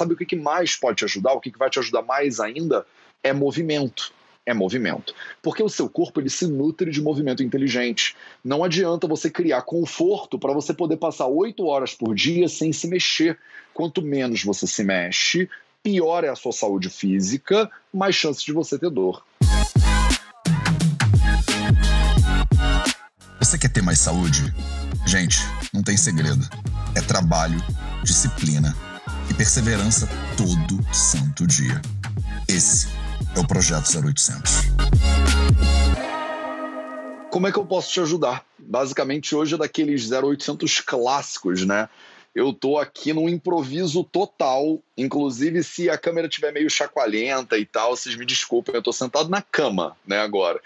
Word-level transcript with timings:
sabe 0.00 0.14
o 0.14 0.16
que 0.16 0.36
mais 0.36 0.74
pode 0.76 0.96
te 0.96 1.04
ajudar? 1.04 1.34
O 1.34 1.40
que 1.40 1.52
vai 1.58 1.68
te 1.68 1.78
ajudar 1.78 2.02
mais 2.02 2.40
ainda 2.40 2.86
é 3.22 3.32
movimento 3.32 4.12
é 4.46 4.54
movimento. 4.54 5.14
Porque 5.42 5.62
o 5.62 5.68
seu 5.68 5.88
corpo 5.88 6.18
ele 6.18 6.30
se 6.30 6.46
nutre 6.46 6.90
de 6.90 7.00
movimento 7.00 7.42
inteligente. 7.42 8.16
Não 8.42 8.64
adianta 8.64 9.06
você 9.06 9.30
criar 9.30 9.62
conforto 9.62 10.38
para 10.38 10.52
você 10.52 10.72
poder 10.72 10.96
passar 10.96 11.26
oito 11.26 11.66
horas 11.66 11.94
por 11.94 12.14
dia 12.14 12.48
sem 12.48 12.72
se 12.72 12.88
mexer. 12.88 13.38
Quanto 13.72 14.02
menos 14.02 14.42
você 14.42 14.66
se 14.66 14.82
mexe, 14.82 15.48
pior 15.82 16.24
é 16.24 16.30
a 16.30 16.34
sua 16.34 16.52
saúde 16.52 16.88
física, 16.88 17.70
mais 17.92 18.16
chances 18.16 18.42
de 18.42 18.52
você 18.52 18.78
ter 18.78 18.90
dor. 18.90 19.22
Você 23.38 23.58
quer 23.58 23.68
ter 23.68 23.82
mais 23.82 24.00
saúde? 24.00 24.52
Gente, 25.06 25.38
não 25.72 25.82
tem 25.82 25.96
segredo. 25.96 26.48
É 26.96 27.00
trabalho, 27.02 27.62
disciplina 28.02 28.74
e 29.30 29.34
perseverança 29.34 30.08
todo 30.36 30.82
santo 30.92 31.46
dia. 31.46 31.80
Esse 32.48 32.88
é 33.36 33.38
o 33.38 33.46
Projeto 33.46 33.86
0800. 33.86 34.52
Como 37.30 37.46
é 37.46 37.52
que 37.52 37.58
eu 37.58 37.64
posso 37.64 37.92
te 37.92 38.00
ajudar? 38.00 38.44
Basicamente, 38.58 39.34
hoje 39.36 39.54
é 39.54 39.58
daqueles 39.58 40.10
0800 40.10 40.80
clássicos, 40.80 41.64
né? 41.64 41.88
Eu 42.34 42.52
tô 42.52 42.76
aqui 42.76 43.12
num 43.12 43.28
improviso 43.28 44.02
total. 44.02 44.82
Inclusive, 44.96 45.62
se 45.62 45.88
a 45.88 45.96
câmera 45.96 46.26
estiver 46.26 46.52
meio 46.52 46.68
chacoalhenta 46.68 47.56
e 47.56 47.64
tal, 47.64 47.96
vocês 47.96 48.16
me 48.16 48.26
desculpem, 48.26 48.74
eu 48.74 48.82
tô 48.82 48.92
sentado 48.92 49.28
na 49.28 49.42
cama, 49.42 49.96
né, 50.04 50.18
agora. 50.18 50.60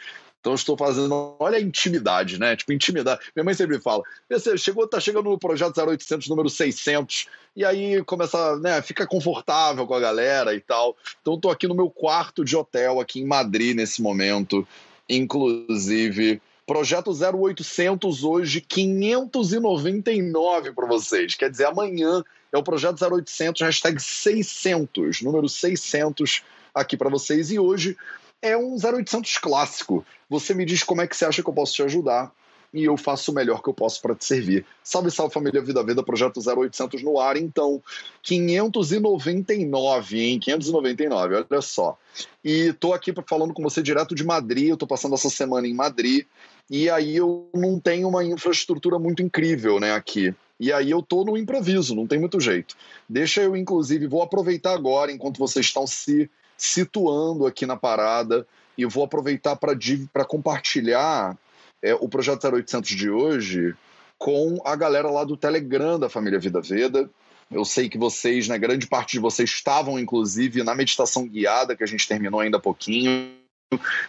Então 0.44 0.52
estou 0.52 0.76
fazendo, 0.76 1.34
olha 1.38 1.56
a 1.56 1.60
intimidade, 1.60 2.38
né? 2.38 2.54
Tipo, 2.54 2.74
intimidade. 2.74 3.22
Minha 3.34 3.44
mãe 3.44 3.54
sempre 3.54 3.80
fala, 3.80 4.02
você 4.28 4.58
chegou, 4.58 4.86
tá 4.86 5.00
chegando 5.00 5.30
no 5.30 5.38
projeto 5.38 5.80
0800 5.80 6.28
número 6.28 6.50
600, 6.50 7.28
e 7.56 7.64
aí 7.64 8.04
começa, 8.04 8.54
né, 8.58 8.82
fica 8.82 9.06
confortável 9.06 9.86
com 9.86 9.94
a 9.94 10.00
galera 10.00 10.54
e 10.54 10.60
tal. 10.60 10.94
Então 11.22 11.36
estou 11.36 11.50
aqui 11.50 11.66
no 11.66 11.74
meu 11.74 11.88
quarto 11.88 12.44
de 12.44 12.54
hotel 12.54 13.00
aqui 13.00 13.20
em 13.20 13.26
Madrid 13.26 13.74
nesse 13.74 14.02
momento, 14.02 14.68
inclusive 15.08 16.42
Projeto 16.66 17.10
0800 17.10 18.24
hoje, 18.24 18.60
599 18.60 20.72
para 20.72 20.86
vocês. 20.86 21.34
Quer 21.34 21.50
dizer, 21.50 21.66
amanhã 21.66 22.24
é 22.50 22.56
o 22.56 22.62
projeto 22.62 22.98
0800, 23.02 23.60
hashtag 23.60 24.02
600, 24.02 25.20
número 25.20 25.46
600 25.46 26.42
aqui 26.74 26.96
para 26.96 27.10
vocês. 27.10 27.50
E 27.50 27.58
hoje 27.58 27.98
é 28.44 28.56
um 28.56 28.76
0800 28.76 29.38
clássico. 29.38 30.04
Você 30.28 30.52
me 30.52 30.66
diz 30.66 30.82
como 30.82 31.00
é 31.00 31.06
que 31.06 31.16
você 31.16 31.24
acha 31.24 31.42
que 31.42 31.48
eu 31.48 31.54
posso 31.54 31.72
te 31.72 31.82
ajudar 31.82 32.30
e 32.74 32.84
eu 32.84 32.96
faço 32.96 33.30
o 33.30 33.34
melhor 33.34 33.62
que 33.62 33.68
eu 33.68 33.74
posso 33.74 34.02
para 34.02 34.14
te 34.14 34.24
servir. 34.24 34.66
Salve, 34.82 35.10
salve 35.10 35.32
família 35.32 35.62
Vida 35.62 35.82
Vida, 35.82 36.02
projeto 36.02 36.40
0800 36.40 37.02
no 37.02 37.18
ar, 37.18 37.36
então. 37.38 37.82
599, 38.22 40.20
hein? 40.20 40.38
599, 40.38 41.46
olha 41.48 41.62
só. 41.62 41.96
E 42.44 42.72
tô 42.74 42.92
aqui 42.92 43.14
falando 43.26 43.54
com 43.54 43.62
você 43.62 43.80
direto 43.80 44.14
de 44.14 44.24
Madrid, 44.24 44.68
eu 44.68 44.76
tô 44.76 44.86
passando 44.86 45.14
essa 45.14 45.30
semana 45.30 45.66
em 45.66 45.72
Madrid, 45.72 46.26
e 46.68 46.90
aí 46.90 47.16
eu 47.16 47.48
não 47.54 47.78
tenho 47.78 48.08
uma 48.08 48.24
infraestrutura 48.24 48.98
muito 48.98 49.22
incrível, 49.22 49.78
né, 49.80 49.92
aqui. 49.92 50.34
E 50.58 50.72
aí 50.72 50.90
eu 50.90 51.00
tô 51.00 51.24
no 51.24 51.36
improviso, 51.36 51.94
não 51.94 52.06
tem 52.06 52.18
muito 52.18 52.40
jeito. 52.40 52.76
Deixa 53.08 53.40
eu, 53.40 53.56
inclusive, 53.56 54.06
vou 54.06 54.22
aproveitar 54.22 54.74
agora, 54.74 55.12
enquanto 55.12 55.38
vocês 55.38 55.66
estão 55.66 55.86
se 55.86 56.28
situando 56.64 57.46
aqui 57.46 57.66
na 57.66 57.76
parada 57.76 58.46
e 58.76 58.86
vou 58.86 59.04
aproveitar 59.04 59.54
para 59.56 60.24
compartilhar 60.24 61.36
é, 61.82 61.94
o 61.94 62.08
projeto 62.08 62.48
0800 62.48 62.90
de 62.90 63.10
hoje 63.10 63.74
com 64.18 64.58
a 64.64 64.74
galera 64.74 65.10
lá 65.10 65.24
do 65.24 65.36
Telegram 65.36 65.98
da 65.98 66.08
família 66.08 66.38
Vida 66.38 66.62
Veda. 66.62 67.10
Eu 67.50 67.64
sei 67.64 67.88
que 67.88 67.98
vocês, 67.98 68.48
né, 68.48 68.58
grande 68.58 68.86
parte 68.86 69.12
de 69.12 69.18
vocês 69.18 69.50
estavam, 69.50 69.98
inclusive, 69.98 70.62
na 70.62 70.74
meditação 70.74 71.28
guiada 71.28 71.76
que 71.76 71.84
a 71.84 71.86
gente 71.86 72.08
terminou 72.08 72.40
ainda 72.40 72.56
há 72.56 72.60
pouquinho. 72.60 73.32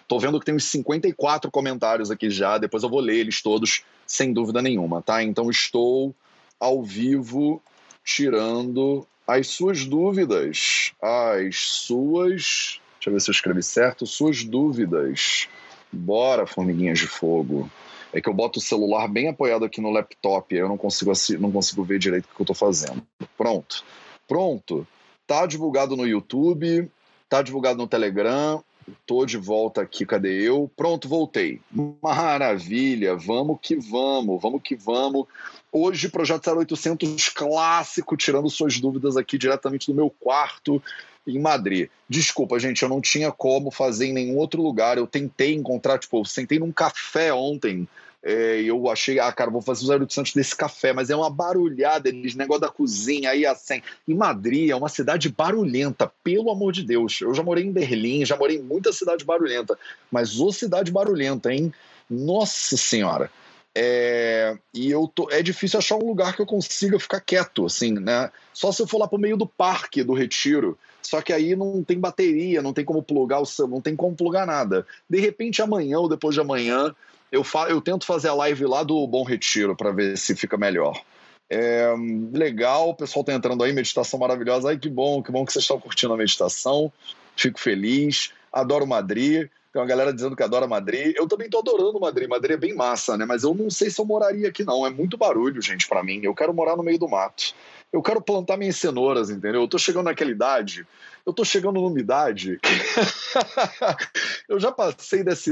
Tô 0.08 0.18
vendo 0.18 0.40
que 0.40 0.46
tem 0.46 0.56
uns 0.56 0.66
54 0.66 1.52
comentários 1.52 2.10
aqui 2.10 2.30
já, 2.30 2.58
depois 2.58 2.84
eu 2.84 2.90
vou 2.90 3.02
ler 3.02 3.18
eles 3.18 3.42
todos, 3.42 3.84
sem 4.08 4.32
dúvida 4.32 4.62
nenhuma, 4.62 5.02
tá? 5.02 5.22
Então 5.22 5.50
estou 5.50 6.16
ao 6.58 6.82
vivo 6.82 7.62
tirando 8.04 9.06
as 9.28 9.48
suas 9.48 9.86
dúvidas, 9.86 10.94
as 11.02 11.56
suas. 11.56 12.80
Deixa 12.96 13.10
eu 13.10 13.14
ver 13.14 13.20
se 13.20 13.30
eu 13.30 13.34
escrevi 13.34 13.64
certo. 13.64 14.06
Suas 14.06 14.44
dúvidas. 14.44 15.48
Bora, 15.92 16.46
formiguinhas 16.46 17.00
de 17.00 17.08
fogo. 17.08 17.70
É 18.14 18.22
que 18.22 18.30
eu 18.30 18.34
boto 18.34 18.60
o 18.60 18.62
celular 18.62 19.08
bem 19.08 19.28
apoiado 19.28 19.66
aqui 19.66 19.82
no 19.82 19.92
laptop, 19.92 20.54
aí 20.54 20.62
eu 20.62 20.70
não 20.70 20.78
consigo, 20.78 21.12
não 21.40 21.52
consigo 21.52 21.84
ver 21.84 22.00
direito 22.00 22.26
o 22.26 22.36
que 22.36 22.42
eu 22.42 22.44
estou 22.44 22.56
fazendo. 22.56 23.06
Pronto. 23.38 23.84
Pronto. 24.28 24.88
Tá 25.28 25.46
divulgado 25.46 25.98
no 25.98 26.08
YouTube, 26.08 26.90
tá 27.28 27.42
divulgado 27.42 27.78
no 27.78 27.88
Telegram, 27.88 28.64
Tô 29.06 29.26
de 29.26 29.38
volta 29.38 29.82
aqui, 29.82 30.06
cadê 30.06 30.42
eu? 30.42 30.70
Pronto, 30.76 31.08
voltei. 31.10 31.60
Maravilha, 32.02 33.16
vamos 33.16 33.58
que 33.62 33.76
vamos, 33.76 34.42
vamos 34.42 34.62
que 34.64 34.76
vamos. 34.76 35.26
Hoje, 35.72 36.10
Projeto 36.10 36.50
0800 36.50 37.30
clássico, 37.30 38.16
tirando 38.16 38.50
suas 38.50 38.80
dúvidas 38.80 39.18
aqui 39.18 39.38
diretamente 39.38 39.88
do 39.88 39.96
meu 39.96 40.10
quarto 40.10 40.82
em 41.28 41.40
Madrid. 41.40 41.90
Desculpa, 42.08 42.60
gente, 42.60 42.84
eu 42.84 42.90
não 42.90 43.02
tinha 43.02 43.32
como 43.32 43.72
fazer 43.72 44.08
em 44.08 44.14
nenhum 44.14 44.38
outro 44.38 44.62
lugar. 44.62 44.98
Eu 44.98 45.08
tentei 45.08 45.54
encontrar, 45.54 46.00
tipo, 46.00 46.20
eu 46.20 46.26
sentei 46.26 46.60
num 46.60 46.72
café 46.72 47.34
ontem 47.34 47.88
é, 48.26 48.60
eu 48.60 48.90
achei, 48.90 49.20
ah, 49.20 49.32
cara, 49.32 49.52
vou 49.52 49.62
fazer 49.62 49.84
os 49.84 49.90
0800 49.90 50.34
desse 50.34 50.56
café, 50.56 50.92
mas 50.92 51.12
é 51.12 51.16
uma 51.16 51.30
barulhada, 51.30 52.10
eles 52.10 52.34
negócio 52.34 52.62
da 52.62 52.70
cozinha, 52.70 53.30
aí 53.30 53.46
assim. 53.46 53.84
E 54.08 54.16
Madrid 54.16 54.72
é 54.72 54.76
uma 54.76 54.90
cidade 54.90 55.30
barulhenta, 55.30 56.12
pelo 56.24 56.50
amor 56.50 56.74
de 56.74 56.82
Deus. 56.82 57.22
Eu 57.22 57.36
já 57.36 57.44
morei 57.44 57.64
em 57.64 57.72
Berlim, 57.72 58.26
já 58.26 58.36
morei 58.36 58.58
em 58.58 58.64
muita 58.64 58.92
cidade 58.92 59.24
barulhenta, 59.24 59.78
mas 60.12 60.40
ô 60.40 60.52
cidade 60.52 60.92
barulhenta, 60.92 61.54
hein? 61.54 61.72
Nossa 62.10 62.76
Senhora. 62.76 63.30
É, 63.76 64.58
e 64.74 64.90
eu 64.90 65.08
tô, 65.14 65.30
é 65.30 65.44
difícil 65.44 65.78
achar 65.78 65.96
um 65.96 66.08
lugar 66.08 66.36
que 66.36 66.42
eu 66.42 66.48
consiga 66.48 67.00
ficar 67.00 67.20
quieto, 67.20 67.68
assim, 67.68 67.92
né? 67.92 68.32
Só 68.52 68.72
se 68.72 68.82
eu 68.82 68.88
for 68.88 68.98
lá 68.98 69.08
pro 69.08 69.20
meio 69.20 69.38
do 69.38 69.46
parque 69.46 70.04
do 70.04 70.14
Retiro. 70.14 70.76
Só 71.08 71.22
que 71.22 71.32
aí 71.32 71.56
não 71.56 71.84
tem 71.84 72.00
bateria, 72.00 72.62
não 72.62 72.74
tem 72.74 72.84
como 72.84 73.04
plugar 73.04 73.42
o 73.42 73.68
não 73.68 73.82
tem 73.82 73.96
como 73.96 74.16
plugar 74.16 74.46
nada. 74.46 74.86
De 75.10 75.20
repente 75.20 75.62
amanhã 75.62 76.00
ou 76.00 76.10
depois 76.10 76.34
de 76.34 76.42
amanhã 76.42 76.94
eu, 77.32 77.44
fa 77.44 77.70
eu 77.70 77.82
tento 77.82 78.06
fazer 78.06 78.30
a 78.30 78.34
live 78.34 78.66
lá 78.66 78.84
do 78.84 79.06
Bom 79.08 79.24
Retiro 79.24 79.76
para 79.76 79.92
ver 79.92 80.18
se 80.18 80.36
fica 80.36 80.58
melhor. 80.58 81.02
É, 81.50 81.94
legal, 82.34 82.90
o 82.90 82.96
pessoal 82.96 83.24
tá 83.24 83.34
entrando 83.34 83.64
aí, 83.64 83.72
meditação 83.72 84.20
maravilhosa. 84.20 84.70
Ai, 84.70 84.78
que 84.78 84.90
bom, 84.90 85.22
que 85.22 85.32
bom 85.32 85.46
que 85.46 85.54
vocês 85.54 85.64
estão 85.64 85.80
curtindo 85.80 86.14
a 86.14 86.18
meditação. 86.18 86.92
Fico 87.36 87.60
feliz. 87.60 88.32
Adoro 88.52 88.88
Madrid. 88.88 89.50
Tem 89.72 89.82
uma 89.82 89.88
galera 89.88 90.14
dizendo 90.14 90.36
que 90.36 90.42
adora 90.42 90.66
Madrid. 90.66 91.14
Eu 91.18 91.28
também 91.28 91.50
tô 91.50 91.60
adorando 91.60 92.00
Madrid. 92.00 92.30
Madrid 92.30 92.54
é 92.54 92.58
bem 92.58 92.74
massa, 92.74 93.18
né? 93.18 93.26
Mas 93.26 93.44
eu 93.44 93.54
não 93.54 93.70
sei 93.70 93.90
se 93.90 94.00
eu 94.00 94.06
moraria 94.06 94.48
aqui, 94.48 94.64
não. 94.64 94.88
É 94.88 94.90
muito 94.90 95.18
barulho, 95.18 95.62
gente, 95.62 95.86
para 95.88 96.02
mim. 96.02 96.22
Eu 96.24 96.34
quero 96.34 96.54
morar 96.54 96.78
no 96.78 96.84
meio 96.84 96.98
do 96.98 97.10
mato. 97.10 97.54
Eu 97.92 98.02
quero 98.02 98.22
plantar 98.22 98.58
minhas 98.58 98.76
cenouras, 98.76 99.30
entendeu? 99.30 99.62
Eu 99.62 99.68
tô 99.68 99.78
chegando 99.78 100.06
naquela 100.06 100.32
idade. 100.32 100.86
Eu 101.26 101.34
tô 101.34 101.46
chegando 101.46 101.80
numa 101.80 102.00
idade. 102.00 102.60
eu 104.50 104.60
já 104.60 104.72
passei 104.72 105.24
dessa 105.24 105.50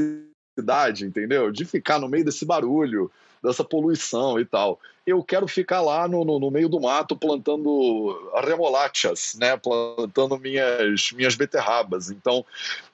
cidade, 0.55 1.05
entendeu? 1.05 1.51
De 1.51 1.65
ficar 1.65 1.99
no 1.99 2.07
meio 2.07 2.25
desse 2.25 2.45
barulho, 2.45 3.11
dessa 3.43 3.63
poluição 3.63 4.39
e 4.39 4.45
tal. 4.45 4.79
Eu 5.05 5.21
quero 5.21 5.47
ficar 5.49 5.81
lá 5.81 6.07
no, 6.07 6.23
no, 6.23 6.39
no 6.39 6.49
meio 6.49 6.69
do 6.69 6.79
mato 6.79 7.13
plantando 7.13 8.31
remolachas, 8.41 9.35
né? 9.37 9.57
Plantando 9.57 10.39
minhas, 10.39 11.11
minhas 11.11 11.35
beterrabas. 11.35 12.09
Então, 12.09 12.45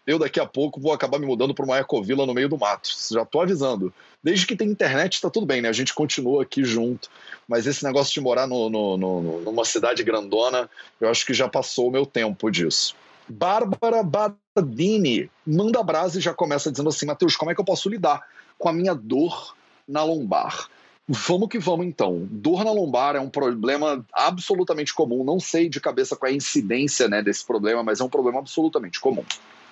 eu 0.07 0.17
daqui 0.17 0.39
a 0.39 0.45
pouco 0.45 0.81
vou 0.81 0.91
acabar 0.91 1.19
me 1.19 1.27
mudando 1.27 1.53
para 1.53 1.65
uma 1.65 1.77
ecovila 1.77 2.25
no 2.25 2.33
meio 2.33 2.49
do 2.49 2.57
mato. 2.57 2.89
Já 3.11 3.21
estou 3.21 3.41
avisando. 3.41 3.93
Desde 4.23 4.47
que 4.47 4.55
tem 4.55 4.67
internet, 4.67 5.13
está 5.13 5.29
tudo 5.29 5.45
bem, 5.45 5.61
né? 5.61 5.69
A 5.69 5.73
gente 5.73 5.93
continua 5.93 6.41
aqui 6.41 6.63
junto. 6.63 7.09
Mas 7.47 7.67
esse 7.67 7.83
negócio 7.83 8.11
de 8.11 8.21
morar 8.21 8.47
no, 8.47 8.69
no, 8.69 9.41
numa 9.41 9.65
cidade 9.65 10.03
grandona, 10.03 10.67
eu 10.99 11.09
acho 11.09 11.23
que 11.25 11.33
já 11.33 11.47
passou 11.47 11.89
o 11.89 11.91
meu 11.91 12.07
tempo 12.07 12.49
disso. 12.49 12.95
Bárbara 13.29 14.01
Bardini 14.03 15.29
manda 15.45 15.83
brasa 15.83 16.17
e 16.17 16.21
já 16.21 16.33
começa 16.33 16.71
dizendo 16.71 16.89
assim: 16.89 17.05
Matheus, 17.05 17.35
como 17.35 17.51
é 17.51 17.55
que 17.55 17.61
eu 17.61 17.65
posso 17.65 17.89
lidar 17.89 18.25
com 18.57 18.69
a 18.69 18.73
minha 18.73 18.95
dor 18.95 19.55
na 19.87 20.03
lombar? 20.03 20.67
Vamos 21.07 21.49
que 21.49 21.57
vamos 21.57 21.87
então. 21.87 22.27
Dor 22.29 22.63
na 22.63 22.71
lombar 22.71 23.15
é 23.15 23.19
um 23.19 23.29
problema 23.29 24.05
absolutamente 24.13 24.93
comum. 24.93 25.23
Não 25.23 25.39
sei 25.39 25.67
de 25.67 25.79
cabeça 25.79 26.15
qual 26.15 26.29
é 26.29 26.33
a 26.33 26.37
incidência 26.37 27.07
né, 27.07 27.23
desse 27.23 27.43
problema, 27.43 27.81
mas 27.81 27.99
é 27.99 28.03
um 28.03 28.09
problema 28.09 28.39
absolutamente 28.39 28.99
comum. 28.99 29.25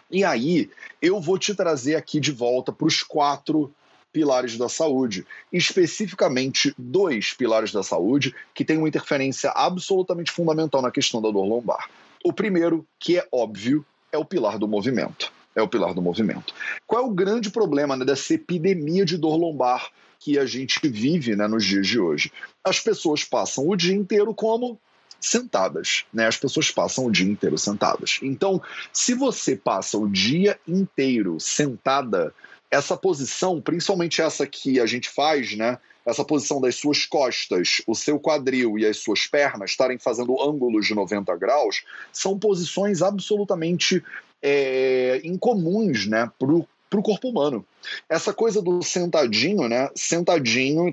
E 0.10 0.24
aí, 0.24 0.70
eu 1.00 1.20
vou 1.20 1.38
te 1.38 1.54
trazer 1.54 1.96
aqui 1.96 2.20
de 2.20 2.32
volta 2.32 2.72
para 2.72 2.88
os 2.88 3.04
quatro 3.04 3.72
pilares 4.12 4.58
da 4.58 4.68
saúde, 4.68 5.28
especificamente 5.54 6.74
dois 6.76 7.34
pilares 7.34 7.72
da 7.72 7.84
saúde 7.84 8.34
que 8.54 8.66
têm 8.66 8.78
uma 8.78 8.88
interferência 8.88 9.52
absolutamente 9.52 10.32
fundamental 10.32 10.82
na 10.82 10.90
questão 10.90 11.22
da 11.22 11.30
dor 11.30 11.46
lombar. 11.46 11.88
O 12.24 12.34
primeiro, 12.34 12.86
que 13.00 13.18
é 13.18 13.28
óbvio, 13.32 13.86
é 14.12 14.18
o 14.18 14.26
pilar 14.26 14.58
do 14.58 14.68
movimento. 14.68 15.32
É 15.56 15.62
o 15.62 15.68
pilar 15.68 15.94
do 15.94 16.02
movimento. 16.02 16.54
Qual 16.86 17.04
é 17.04 17.06
o 17.06 17.12
grande 17.12 17.50
problema 17.50 17.96
né, 17.96 18.06
dessa 18.06 18.34
epidemia 18.34 19.04
de 19.04 19.18
dor 19.18 19.38
lombar 19.38 19.90
que 20.20 20.38
a 20.38 20.46
gente 20.46 20.80
vive 20.88 21.36
né, 21.36 21.48
nos 21.48 21.66
dias 21.66 21.88
de 21.88 22.00
hoje? 22.00 22.32
As 22.64 22.80
pessoas 22.80 23.24
passam 23.24 23.68
o 23.68 23.76
dia 23.76 23.96
inteiro 23.96 24.34
como 24.34 24.80
sentadas, 25.20 26.06
né? 26.14 26.28
As 26.28 26.38
pessoas 26.38 26.70
passam 26.70 27.06
o 27.06 27.12
dia 27.12 27.28
inteiro 27.28 27.58
sentadas. 27.58 28.20
Então, 28.22 28.62
se 28.94 29.14
você 29.14 29.56
passa 29.56 29.98
o 29.98 30.08
dia 30.08 30.60
inteiro 30.68 31.40
sentada, 31.40 32.34
essa 32.70 32.96
posição, 32.98 33.62
principalmente 33.62 34.22
essa 34.22 34.46
que 34.46 34.80
a 34.80 34.86
gente 34.86 35.10
faz, 35.10 35.56
né? 35.56 35.80
Essa 36.08 36.24
posição 36.24 36.62
das 36.62 36.76
suas 36.76 37.06
costas, 37.06 37.82
o 37.86 37.94
seu 37.94 38.18
quadril 38.18 38.80
e 38.80 38.86
as 38.86 38.96
suas 38.96 39.28
pernas 39.28 39.72
estarem 39.72 39.98
fazendo 39.98 40.42
ângulos 40.42 40.88
de 40.88 40.96
90 40.96 41.36
graus, 41.36 41.84
são 42.14 42.40
posições 42.40 43.02
absolutamente 43.02 44.02
é, 44.42 45.20
incomuns, 45.26 46.08
né? 46.08 46.32
Para 46.40 47.00
o 47.00 47.04
corpo 47.04 47.28
humano. 47.28 47.66
Essa 48.08 48.34
coisa 48.34 48.62
do 48.62 48.82
sentadinho, 48.82 49.68
né? 49.68 49.90
Sentadinho, 49.94 50.88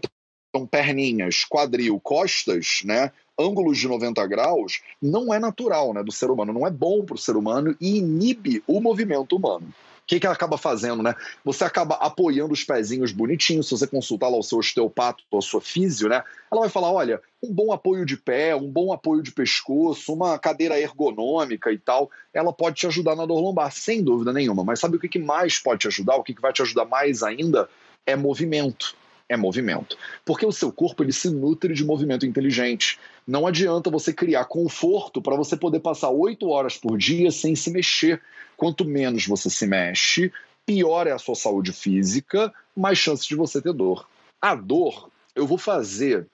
então 0.50 0.66
perninhas, 0.66 1.44
quadril, 1.44 2.00
costas, 2.00 2.81
né? 2.84 3.12
ângulos 3.38 3.78
de 3.78 3.88
90 3.88 4.26
graus 4.26 4.81
não 5.00 5.32
é 5.34 5.38
natural 5.38 5.93
né, 5.93 6.02
do 6.02 6.12
ser 6.12 6.31
humano, 6.31 6.52
não 6.52 6.67
é 6.67 6.70
bom 6.70 7.05
para 7.05 7.17
o 7.17 7.19
ser 7.19 7.37
humano 7.37 7.76
e 7.81 7.99
inibe 7.99 8.62
o 8.67 8.81
movimento 8.81 9.37
humano. 9.37 9.75
O 10.04 10.06
que, 10.06 10.20
que 10.20 10.26
ela 10.26 10.34
acaba 10.34 10.58
fazendo, 10.58 11.02
né? 11.02 11.14
Você 11.42 11.64
acaba 11.64 11.94
apoiando 11.94 12.52
os 12.52 12.62
pezinhos 12.62 13.10
bonitinhos. 13.10 13.66
Se 13.66 13.70
você 13.76 13.86
consultar 13.86 14.28
lá 14.28 14.36
o 14.36 14.42
seu 14.42 14.58
osteopato 14.58 15.24
ou 15.30 15.38
a 15.38 15.42
sua 15.42 15.62
físio, 15.62 16.10
né? 16.10 16.22
Ela 16.52 16.60
vai 16.60 16.68
falar: 16.68 16.92
olha, 16.92 17.22
um 17.42 17.50
bom 17.50 17.72
apoio 17.72 18.04
de 18.04 18.18
pé, 18.18 18.54
um 18.54 18.70
bom 18.70 18.92
apoio 18.92 19.22
de 19.22 19.32
pescoço, 19.32 20.12
uma 20.12 20.38
cadeira 20.38 20.78
ergonômica 20.78 21.72
e 21.72 21.78
tal, 21.78 22.10
ela 22.34 22.52
pode 22.52 22.76
te 22.76 22.86
ajudar 22.86 23.16
na 23.16 23.24
dor 23.24 23.40
lombar, 23.40 23.72
sem 23.72 24.02
dúvida 24.02 24.30
nenhuma. 24.30 24.62
Mas 24.62 24.78
sabe 24.78 24.96
o 24.96 25.00
que, 25.00 25.08
que 25.08 25.18
mais 25.18 25.58
pode 25.58 25.80
te 25.80 25.88
ajudar? 25.88 26.16
O 26.16 26.22
que, 26.22 26.34
que 26.34 26.42
vai 26.42 26.52
te 26.52 26.60
ajudar 26.60 26.84
mais 26.84 27.22
ainda? 27.22 27.66
É 28.06 28.14
movimento 28.14 28.94
é 29.28 29.36
movimento. 29.36 29.96
Porque 30.24 30.44
o 30.44 30.52
seu 30.52 30.72
corpo 30.72 31.02
ele 31.02 31.12
se 31.12 31.30
nutre 31.30 31.74
de 31.74 31.84
movimento 31.84 32.26
inteligente. 32.26 32.98
Não 33.26 33.46
adianta 33.46 33.90
você 33.90 34.12
criar 34.12 34.44
conforto 34.44 35.20
para 35.22 35.36
você 35.36 35.56
poder 35.56 35.80
passar 35.80 36.10
oito 36.10 36.48
horas 36.48 36.76
por 36.76 36.98
dia 36.98 37.30
sem 37.30 37.54
se 37.54 37.70
mexer. 37.70 38.20
Quanto 38.56 38.84
menos 38.84 39.26
você 39.26 39.50
se 39.50 39.66
mexe, 39.66 40.32
pior 40.64 41.06
é 41.06 41.12
a 41.12 41.18
sua 41.18 41.34
saúde 41.34 41.72
física, 41.72 42.52
mais 42.76 42.98
chances 42.98 43.26
de 43.26 43.34
você 43.34 43.60
ter 43.60 43.72
dor. 43.72 44.08
A 44.40 44.54
dor, 44.54 45.10
eu 45.34 45.46
vou 45.46 45.58
fazer 45.58 46.26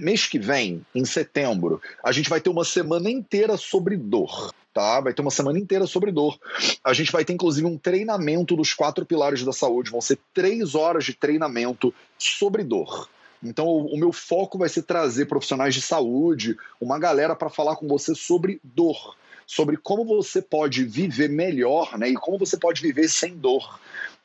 mês 0.00 0.26
que 0.26 0.38
vem, 0.38 0.84
em 0.94 1.04
setembro, 1.04 1.80
a 2.02 2.10
gente 2.10 2.28
vai 2.28 2.40
ter 2.40 2.50
uma 2.50 2.64
semana 2.64 3.10
inteira 3.10 3.56
sobre 3.56 3.96
dor 3.96 4.52
tá? 4.72 5.00
Vai 5.00 5.12
ter 5.12 5.22
uma 5.22 5.30
semana 5.30 5.58
inteira 5.58 5.86
sobre 5.86 6.12
dor. 6.12 6.38
A 6.84 6.92
gente 6.92 7.12
vai 7.12 7.24
ter, 7.24 7.32
inclusive, 7.32 7.66
um 7.66 7.78
treinamento 7.78 8.56
dos 8.56 8.72
quatro 8.74 9.04
pilares 9.04 9.44
da 9.44 9.52
saúde. 9.52 9.90
Vão 9.90 10.00
ser 10.00 10.18
três 10.32 10.74
horas 10.74 11.04
de 11.04 11.14
treinamento 11.14 11.92
sobre 12.18 12.62
dor. 12.64 13.08
Então, 13.42 13.66
o, 13.66 13.96
meu 13.96 14.12
foco 14.12 14.58
vai 14.58 14.68
ser 14.68 14.82
trazer 14.82 15.26
profissionais 15.26 15.74
de 15.74 15.80
saúde, 15.80 16.56
uma 16.80 16.98
galera 16.98 17.36
para 17.36 17.48
falar 17.48 17.76
com 17.76 17.86
você 17.86 18.14
sobre 18.14 18.60
dor, 18.64 19.16
sobre 19.46 19.76
como 19.76 20.04
você 20.04 20.42
pode 20.42 20.84
viver 20.84 21.28
melhor, 21.28 21.96
né? 21.96 22.08
E 22.08 22.14
como 22.14 22.38
você 22.38 22.56
pode 22.56 22.82
viver 22.82 23.08
sem 23.08 23.36
dor 23.36 23.78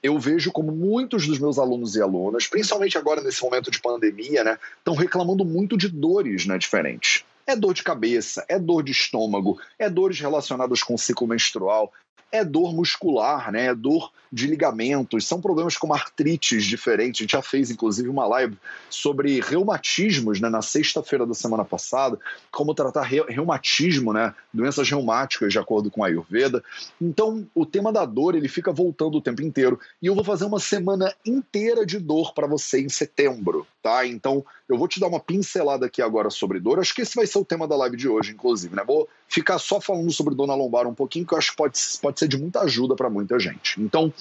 eu 0.03 0.19
vejo 0.19 0.51
como 0.51 0.73
muitos 0.73 1.25
dos 1.25 1.39
meus 1.39 1.57
alunos 1.57 1.95
e 1.95 2.01
alunas, 2.01 2.45
principalmente 2.45 2.97
agora 2.97 3.21
nesse 3.21 3.41
momento 3.41 3.71
de 3.71 3.79
pandemia, 3.79 4.43
né, 4.43 4.59
estão 4.77 4.93
reclamando 4.93 5.45
muito 5.45 5.77
de 5.77 5.87
dores 5.87 6.45
né, 6.45 6.57
diferentes. 6.57 7.23
É 7.45 7.55
dor 7.55 7.73
de 7.73 7.83
cabeça, 7.83 8.45
é 8.47 8.57
dor 8.57 8.83
de 8.83 8.91
estômago, 8.91 9.59
é 9.77 9.89
dores 9.89 10.19
relacionadas 10.19 10.81
com 10.81 10.93
o 10.93 10.97
ciclo 10.97 11.27
menstrual, 11.27 11.91
é 12.33 12.43
dor 12.43 12.73
muscular, 12.73 13.51
né? 13.51 13.67
É 13.67 13.75
dor 13.75 14.11
de 14.33 14.47
ligamentos, 14.47 15.27
são 15.27 15.39
problemas 15.39 15.77
como 15.77 15.93
artrites 15.93 16.65
diferentes. 16.65 17.21
A 17.21 17.23
gente 17.23 17.33
já 17.33 17.41
fez, 17.43 17.69
inclusive, 17.69 18.09
uma 18.09 18.25
live 18.25 18.57
sobre 18.89 19.39
reumatismos 19.39 20.41
né, 20.41 20.49
na 20.49 20.63
sexta-feira 20.63 21.23
da 21.23 21.35
semana 21.35 21.63
passada, 21.63 22.17
como 22.51 22.73
tratar 22.73 23.03
reumatismo, 23.03 24.11
né? 24.11 24.33
Doenças 24.51 24.89
reumáticas, 24.89 25.53
de 25.53 25.59
acordo 25.59 25.91
com 25.91 26.03
a 26.03 26.07
Ayurveda. 26.07 26.63
Então, 26.99 27.47
o 27.53 27.63
tema 27.63 27.93
da 27.93 28.05
dor 28.05 28.33
ele 28.33 28.47
fica 28.47 28.71
voltando 28.71 29.19
o 29.19 29.21
tempo 29.21 29.43
inteiro. 29.43 29.79
E 30.01 30.07
eu 30.07 30.15
vou 30.15 30.23
fazer 30.23 30.45
uma 30.45 30.59
semana 30.59 31.13
inteira 31.23 31.85
de 31.85 31.99
dor 31.99 32.33
para 32.33 32.47
você 32.47 32.81
em 32.81 32.89
setembro, 32.89 33.67
tá? 33.83 34.07
Então, 34.07 34.43
eu 34.67 34.79
vou 34.79 34.87
te 34.87 34.99
dar 34.99 35.07
uma 35.07 35.19
pincelada 35.19 35.85
aqui 35.85 36.01
agora 36.01 36.31
sobre 36.31 36.59
dor. 36.59 36.79
Acho 36.79 36.95
que 36.95 37.03
esse 37.03 37.15
vai 37.15 37.27
ser 37.27 37.37
o 37.37 37.45
tema 37.45 37.67
da 37.67 37.75
live 37.75 37.95
de 37.95 38.09
hoje, 38.09 38.31
inclusive, 38.31 38.75
né? 38.75 38.83
Vou 38.83 39.07
ficar 39.27 39.59
só 39.59 39.79
falando 39.79 40.11
sobre 40.11 40.33
dor 40.33 40.47
na 40.47 40.55
lombar 40.55 40.87
um 40.87 40.93
pouquinho, 40.95 41.25
que 41.25 41.35
eu 41.35 41.37
acho 41.37 41.51
que 41.51 41.57
pode, 41.57 41.77
pode 42.01 42.17
ser 42.19 42.22
de 42.27 42.37
muita 42.37 42.61
ajuda 42.61 42.95
para 42.95 43.09
muita 43.09 43.39
gente. 43.39 43.81
Então, 43.81 44.13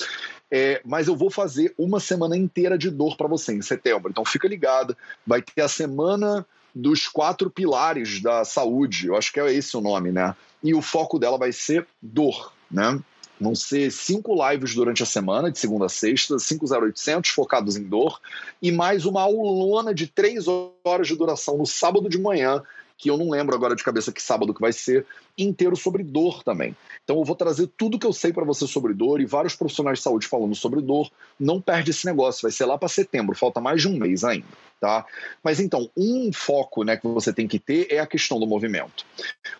é, 0.50 0.82
mas 0.84 1.08
eu 1.08 1.16
vou 1.16 1.30
fazer 1.30 1.74
uma 1.78 1.98
semana 1.98 2.36
inteira 2.36 2.76
de 2.76 2.90
dor 2.90 3.16
para 3.16 3.26
você 3.26 3.54
em 3.54 3.62
setembro. 3.62 4.10
Então 4.10 4.24
fica 4.24 4.46
ligado, 4.46 4.96
vai 5.26 5.40
ter 5.40 5.62
a 5.62 5.68
semana 5.68 6.46
dos 6.74 7.08
quatro 7.08 7.50
pilares 7.50 8.20
da 8.20 8.44
saúde. 8.44 9.06
Eu 9.06 9.16
acho 9.16 9.32
que 9.32 9.40
é 9.40 9.52
esse 9.52 9.76
o 9.76 9.80
nome, 9.80 10.12
né? 10.12 10.34
E 10.62 10.74
o 10.74 10.82
foco 10.82 11.18
dela 11.18 11.38
vai 11.38 11.52
ser 11.52 11.86
dor, 12.00 12.52
né? 12.70 12.98
Vão 13.40 13.54
ser 13.54 13.90
cinco 13.90 14.36
lives 14.48 14.74
durante 14.74 15.02
a 15.02 15.06
semana, 15.06 15.50
de 15.50 15.58
segunda 15.58 15.86
a 15.86 15.88
sexta, 15.88 16.36
50800 16.38 17.30
focados 17.30 17.76
em 17.76 17.82
dor, 17.82 18.20
e 18.60 18.70
mais 18.70 19.04
uma 19.04 19.22
aulona 19.22 19.92
de 19.92 20.06
três 20.06 20.46
horas 20.46 21.08
de 21.08 21.16
duração 21.16 21.58
no 21.58 21.66
sábado 21.66 22.08
de 22.08 22.18
manhã, 22.18 22.62
que 23.02 23.10
eu 23.10 23.18
não 23.18 23.30
lembro 23.30 23.52
agora 23.52 23.74
de 23.74 23.82
cabeça 23.82 24.12
que 24.12 24.22
sábado 24.22 24.54
que 24.54 24.60
vai 24.60 24.72
ser, 24.72 25.04
inteiro 25.36 25.74
sobre 25.74 26.04
dor 26.04 26.44
também. 26.44 26.76
Então 27.02 27.18
eu 27.18 27.24
vou 27.24 27.34
trazer 27.34 27.66
tudo 27.76 27.98
que 27.98 28.06
eu 28.06 28.12
sei 28.12 28.32
para 28.32 28.44
você 28.44 28.64
sobre 28.64 28.94
dor 28.94 29.20
e 29.20 29.26
vários 29.26 29.56
profissionais 29.56 29.98
de 29.98 30.04
saúde 30.04 30.28
falando 30.28 30.54
sobre 30.54 30.80
dor. 30.80 31.10
Não 31.38 31.60
perde 31.60 31.90
esse 31.90 32.06
negócio, 32.06 32.42
vai 32.42 32.52
ser 32.52 32.64
lá 32.64 32.78
para 32.78 32.88
setembro, 32.88 33.34
falta 33.34 33.60
mais 33.60 33.82
de 33.82 33.88
um 33.88 33.98
mês 33.98 34.22
ainda, 34.22 34.46
tá? 34.80 35.04
Mas 35.42 35.58
então, 35.58 35.90
um 35.96 36.32
foco, 36.32 36.84
né, 36.84 36.96
que 36.96 37.08
você 37.08 37.32
tem 37.32 37.48
que 37.48 37.58
ter 37.58 37.88
é 37.90 37.98
a 37.98 38.06
questão 38.06 38.38
do 38.38 38.46
movimento. 38.46 39.04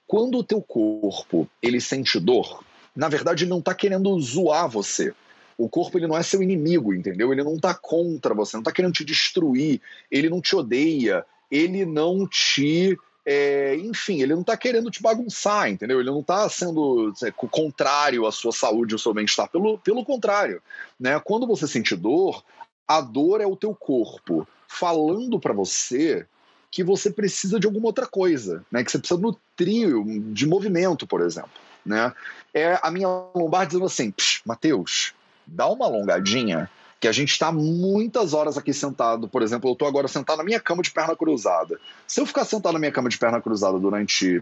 Quando 0.06 0.38
o 0.38 0.44
teu 0.44 0.62
corpo, 0.62 1.48
ele 1.60 1.80
sente 1.80 2.20
dor, 2.20 2.62
na 2.94 3.08
verdade 3.08 3.44
não 3.44 3.58
está 3.58 3.74
querendo 3.74 4.20
zoar 4.20 4.68
você. 4.68 5.12
O 5.58 5.68
corpo 5.68 5.98
ele 5.98 6.06
não 6.06 6.16
é 6.16 6.22
seu 6.22 6.40
inimigo, 6.44 6.94
entendeu? 6.94 7.32
Ele 7.32 7.42
não 7.42 7.56
está 7.56 7.74
contra 7.74 8.34
você, 8.34 8.56
não 8.56 8.62
está 8.62 8.70
querendo 8.70 8.92
te 8.92 9.04
destruir, 9.04 9.80
ele 10.12 10.30
não 10.30 10.40
te 10.40 10.54
odeia, 10.54 11.26
ele 11.50 11.84
não 11.84 12.24
te 12.24 12.96
é, 13.24 13.76
enfim, 13.76 14.20
ele 14.20 14.34
não 14.34 14.40
está 14.40 14.56
querendo 14.56 14.90
te 14.90 15.00
bagunçar, 15.00 15.68
entendeu? 15.68 16.00
Ele 16.00 16.10
não 16.10 16.20
está 16.20 16.48
sendo 16.48 17.12
é, 17.22 17.30
contrário 17.30 18.26
à 18.26 18.32
sua 18.32 18.52
saúde, 18.52 18.94
ao 18.94 18.98
seu 18.98 19.14
bem-estar. 19.14 19.48
Pelo, 19.48 19.78
pelo 19.78 20.04
contrário, 20.04 20.60
né? 20.98 21.20
Quando 21.20 21.46
você 21.46 21.66
sente 21.66 21.94
dor, 21.94 22.44
a 22.86 23.00
dor 23.00 23.40
é 23.40 23.46
o 23.46 23.56
teu 23.56 23.74
corpo 23.74 24.46
falando 24.66 25.38
para 25.38 25.52
você 25.52 26.26
que 26.70 26.82
você 26.82 27.10
precisa 27.10 27.60
de 27.60 27.66
alguma 27.66 27.86
outra 27.86 28.06
coisa, 28.06 28.64
né? 28.70 28.82
Que 28.82 28.90
você 28.90 28.98
precisa 28.98 29.20
nutrir 29.20 29.94
de 30.32 30.46
movimento, 30.46 31.06
por 31.06 31.20
exemplo, 31.20 31.50
né? 31.86 32.12
É 32.52 32.78
a 32.82 32.90
minha 32.90 33.08
lombar 33.34 33.66
dizendo 33.66 33.84
assim, 33.84 34.12
Mateus, 34.44 35.14
dá 35.46 35.68
uma 35.68 35.86
alongadinha 35.86 36.68
que 37.02 37.08
a 37.08 37.12
gente 37.12 37.32
está 37.32 37.50
muitas 37.50 38.32
horas 38.32 38.56
aqui 38.56 38.72
sentado. 38.72 39.26
Por 39.26 39.42
exemplo, 39.42 39.68
eu 39.68 39.72
estou 39.72 39.88
agora 39.88 40.06
sentado 40.06 40.38
na 40.38 40.44
minha 40.44 40.60
cama 40.60 40.84
de 40.84 40.90
perna 40.92 41.16
cruzada. 41.16 41.80
Se 42.06 42.20
eu 42.20 42.26
ficar 42.26 42.44
sentado 42.44 42.74
na 42.74 42.78
minha 42.78 42.92
cama 42.92 43.08
de 43.08 43.18
perna 43.18 43.40
cruzada 43.40 43.76
durante 43.76 44.40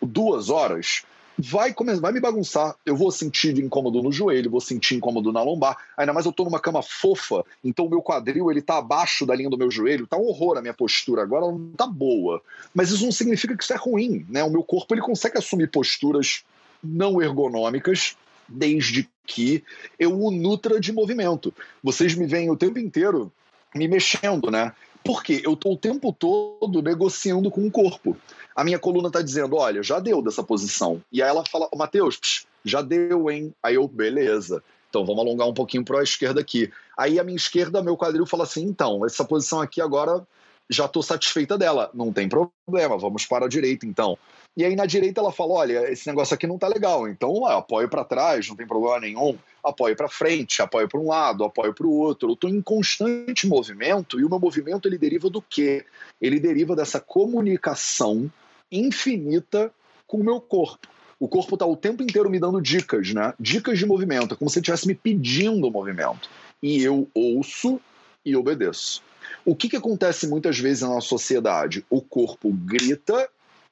duas 0.00 0.48
horas, 0.48 1.02
vai 1.36 1.74
vai 2.00 2.10
me 2.10 2.18
bagunçar. 2.18 2.74
Eu 2.86 2.96
vou 2.96 3.10
sentir 3.10 3.58
incômodo 3.58 4.02
no 4.02 4.10
joelho, 4.10 4.50
vou 4.50 4.62
sentir 4.62 4.94
incômodo 4.94 5.30
na 5.30 5.42
lombar. 5.42 5.76
Ainda 5.94 6.14
mais 6.14 6.24
eu 6.24 6.30
estou 6.30 6.46
numa 6.46 6.58
cama 6.58 6.82
fofa, 6.82 7.44
então 7.62 7.84
o 7.84 7.90
meu 7.90 8.00
quadril 8.00 8.50
ele 8.50 8.62
tá 8.62 8.78
abaixo 8.78 9.26
da 9.26 9.34
linha 9.34 9.50
do 9.50 9.58
meu 9.58 9.70
joelho. 9.70 10.06
Tá 10.06 10.16
um 10.16 10.24
horror 10.24 10.56
a 10.56 10.62
minha 10.62 10.72
postura 10.72 11.20
agora, 11.20 11.44
ela 11.44 11.52
não 11.52 11.72
tá 11.72 11.86
boa. 11.86 12.40
Mas 12.72 12.90
isso 12.90 13.04
não 13.04 13.12
significa 13.12 13.54
que 13.54 13.62
isso 13.62 13.74
é 13.74 13.76
ruim, 13.76 14.24
né? 14.26 14.42
O 14.42 14.48
meu 14.48 14.62
corpo 14.62 14.94
ele 14.94 15.02
consegue 15.02 15.36
assumir 15.36 15.70
posturas 15.70 16.44
não 16.82 17.20
ergonômicas 17.20 18.16
desde 18.48 19.06
que 19.30 19.62
eu 19.98 20.20
o 20.20 20.30
nutra 20.30 20.80
de 20.80 20.92
movimento. 20.92 21.54
Vocês 21.82 22.14
me 22.16 22.26
veem 22.26 22.50
o 22.50 22.56
tempo 22.56 22.78
inteiro 22.78 23.32
me 23.74 23.86
mexendo, 23.86 24.50
né? 24.50 24.72
Porque 25.04 25.40
eu 25.44 25.54
estou 25.54 25.74
o 25.74 25.76
tempo 25.76 26.12
todo 26.12 26.82
negociando 26.82 27.50
com 27.50 27.64
o 27.64 27.70
corpo. 27.70 28.16
A 28.54 28.64
minha 28.64 28.78
coluna 28.78 29.08
está 29.08 29.22
dizendo: 29.22 29.56
olha, 29.56 29.82
já 29.82 30.00
deu 30.00 30.20
dessa 30.20 30.42
posição. 30.42 31.00
E 31.12 31.22
aí 31.22 31.28
ela 31.28 31.44
fala: 31.46 31.68
Matheus, 31.74 32.44
já 32.64 32.82
deu, 32.82 33.30
hein? 33.30 33.54
Aí 33.62 33.76
eu, 33.76 33.86
beleza. 33.86 34.62
Então 34.88 35.06
vamos 35.06 35.24
alongar 35.24 35.48
um 35.48 35.54
pouquinho 35.54 35.84
para 35.84 36.00
a 36.00 36.02
esquerda 36.02 36.40
aqui. 36.40 36.70
Aí 36.98 37.20
a 37.20 37.24
minha 37.24 37.36
esquerda, 37.36 37.82
meu 37.82 37.96
quadril 37.96 38.26
fala 38.26 38.42
assim: 38.42 38.64
então, 38.64 39.06
essa 39.06 39.24
posição 39.24 39.60
aqui 39.60 39.80
agora 39.80 40.26
já 40.68 40.86
estou 40.86 41.02
satisfeita 41.02 41.56
dela. 41.56 41.90
Não 41.94 42.12
tem 42.12 42.28
problema, 42.28 42.98
vamos 42.98 43.24
para 43.24 43.46
a 43.46 43.48
direita 43.48 43.86
então. 43.86 44.18
E 44.56 44.64
aí 44.64 44.74
na 44.74 44.86
direita 44.86 45.20
ela 45.20 45.32
fala: 45.32 45.54
olha, 45.54 45.90
esse 45.90 46.06
negócio 46.06 46.34
aqui 46.34 46.46
não 46.46 46.58
tá 46.58 46.68
legal, 46.68 47.08
então 47.08 47.46
apoio 47.46 47.88
para 47.88 48.04
trás, 48.04 48.48
não 48.48 48.56
tem 48.56 48.66
problema 48.66 49.00
nenhum, 49.00 49.38
apoio 49.62 49.96
para 49.96 50.08
frente, 50.08 50.60
apoio 50.60 50.88
para 50.88 51.00
um 51.00 51.08
lado, 51.08 51.44
apoio 51.44 51.72
para 51.72 51.86
o 51.86 51.92
outro. 51.92 52.30
Eu 52.30 52.34
estou 52.34 52.50
em 52.50 52.60
constante 52.60 53.46
movimento 53.46 54.18
e 54.18 54.24
o 54.24 54.28
meu 54.28 54.38
movimento 54.38 54.88
ele 54.88 54.98
deriva 54.98 55.30
do 55.30 55.40
quê? 55.40 55.84
Ele 56.20 56.40
deriva 56.40 56.74
dessa 56.74 57.00
comunicação 57.00 58.30
infinita 58.70 59.72
com 60.06 60.18
o 60.18 60.24
meu 60.24 60.40
corpo. 60.40 60.88
O 61.18 61.28
corpo 61.28 61.54
está 61.54 61.66
o 61.66 61.76
tempo 61.76 62.02
inteiro 62.02 62.30
me 62.30 62.40
dando 62.40 62.62
dicas, 62.62 63.12
né? 63.12 63.34
Dicas 63.38 63.78
de 63.78 63.84
movimento, 63.84 64.36
como 64.36 64.50
se 64.50 64.58
estivesse 64.58 64.86
me 64.86 64.94
pedindo 64.94 65.66
o 65.66 65.70
movimento. 65.70 66.30
E 66.62 66.82
eu 66.82 67.08
ouço 67.14 67.78
e 68.24 68.34
obedeço. 68.34 69.02
O 69.44 69.54
que, 69.54 69.68
que 69.68 69.76
acontece 69.76 70.26
muitas 70.26 70.58
vezes 70.58 70.82
na 70.82 70.88
nossa 70.88 71.08
sociedade? 71.08 71.84
O 71.90 72.00
corpo 72.00 72.50
grita 72.52 73.28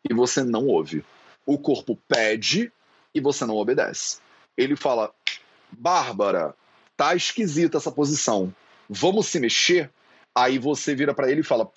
e 0.08 0.14
você 0.14 0.42
não 0.42 0.66
ouve. 0.66 1.04
O 1.46 1.58
corpo 1.58 1.98
pede 2.08 2.72
e 3.14 3.20
você 3.20 3.44
não 3.46 3.56
obedece. 3.56 4.18
Ele 4.56 4.76
fala: 4.76 5.12
Bárbara, 5.70 6.54
tá 6.96 7.14
esquisita 7.14 7.78
essa 7.78 7.90
posição. 7.90 8.52
Vamos 8.88 9.26
se 9.26 9.38
mexer? 9.38 9.90
Aí 10.34 10.58
você 10.58 10.94
vira 10.94 11.14
para 11.14 11.30
ele 11.30 11.40
e 11.40 11.44
fala: 11.44 11.70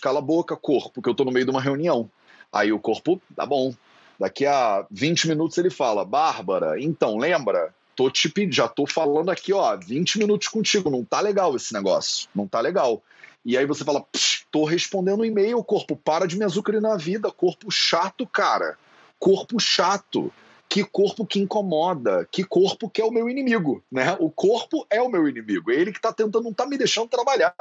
cala 0.00 0.18
a 0.18 0.22
boca, 0.22 0.56
corpo, 0.56 1.02
que 1.02 1.08
eu 1.08 1.14
tô 1.14 1.24
no 1.24 1.32
meio 1.32 1.44
de 1.44 1.50
uma 1.50 1.60
reunião. 1.60 2.10
Aí 2.52 2.72
o 2.72 2.78
corpo, 2.78 3.20
tá 3.34 3.44
bom. 3.44 3.74
Daqui 4.18 4.46
a 4.46 4.86
20 4.90 5.28
minutos 5.28 5.56
ele 5.58 5.70
fala: 5.70 6.04
Bárbara, 6.04 6.80
então, 6.80 7.16
lembra? 7.16 7.74
Tô 7.94 8.08
te 8.10 8.32
já 8.50 8.68
tô 8.68 8.86
falando 8.86 9.28
aqui, 9.28 9.52
ó, 9.52 9.76
20 9.76 10.18
minutos 10.18 10.46
contigo, 10.46 10.88
não 10.88 11.04
tá 11.04 11.20
legal 11.20 11.56
esse 11.56 11.74
negócio, 11.74 12.28
não 12.32 12.46
tá 12.46 12.60
legal. 12.60 13.02
E 13.44 13.56
aí 13.56 13.66
você 13.66 13.84
fala: 13.84 14.04
tô 14.50 14.64
respondendo 14.64 15.20
um 15.20 15.24
e-mail, 15.24 15.62
corpo, 15.62 15.96
para 15.96 16.26
de 16.26 16.38
me 16.38 16.44
azucrinar 16.44 16.92
a 16.92 16.96
vida, 16.96 17.30
corpo 17.30 17.70
chato, 17.70 18.26
cara. 18.26 18.76
Corpo 19.18 19.58
chato 19.58 20.32
que 20.68 20.84
corpo 20.84 21.26
que 21.26 21.40
incomoda, 21.40 22.28
que 22.30 22.44
corpo 22.44 22.90
que 22.90 23.00
é 23.00 23.04
o 23.04 23.10
meu 23.10 23.28
inimigo, 23.28 23.82
né? 23.90 24.16
O 24.20 24.30
corpo 24.30 24.86
é 24.90 25.00
o 25.00 25.08
meu 25.08 25.26
inimigo, 25.26 25.70
é 25.70 25.74
ele 25.74 25.90
que 25.90 25.98
está 25.98 26.12
tentando, 26.12 26.44
não 26.44 26.50
está 26.50 26.66
me 26.66 26.76
deixando 26.76 27.08
trabalhar. 27.08 27.54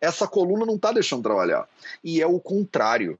Essa 0.00 0.26
coluna 0.26 0.66
não 0.66 0.74
está 0.74 0.90
deixando 0.90 1.22
trabalhar. 1.22 1.68
E 2.02 2.20
é 2.20 2.26
o 2.26 2.40
contrário. 2.40 3.18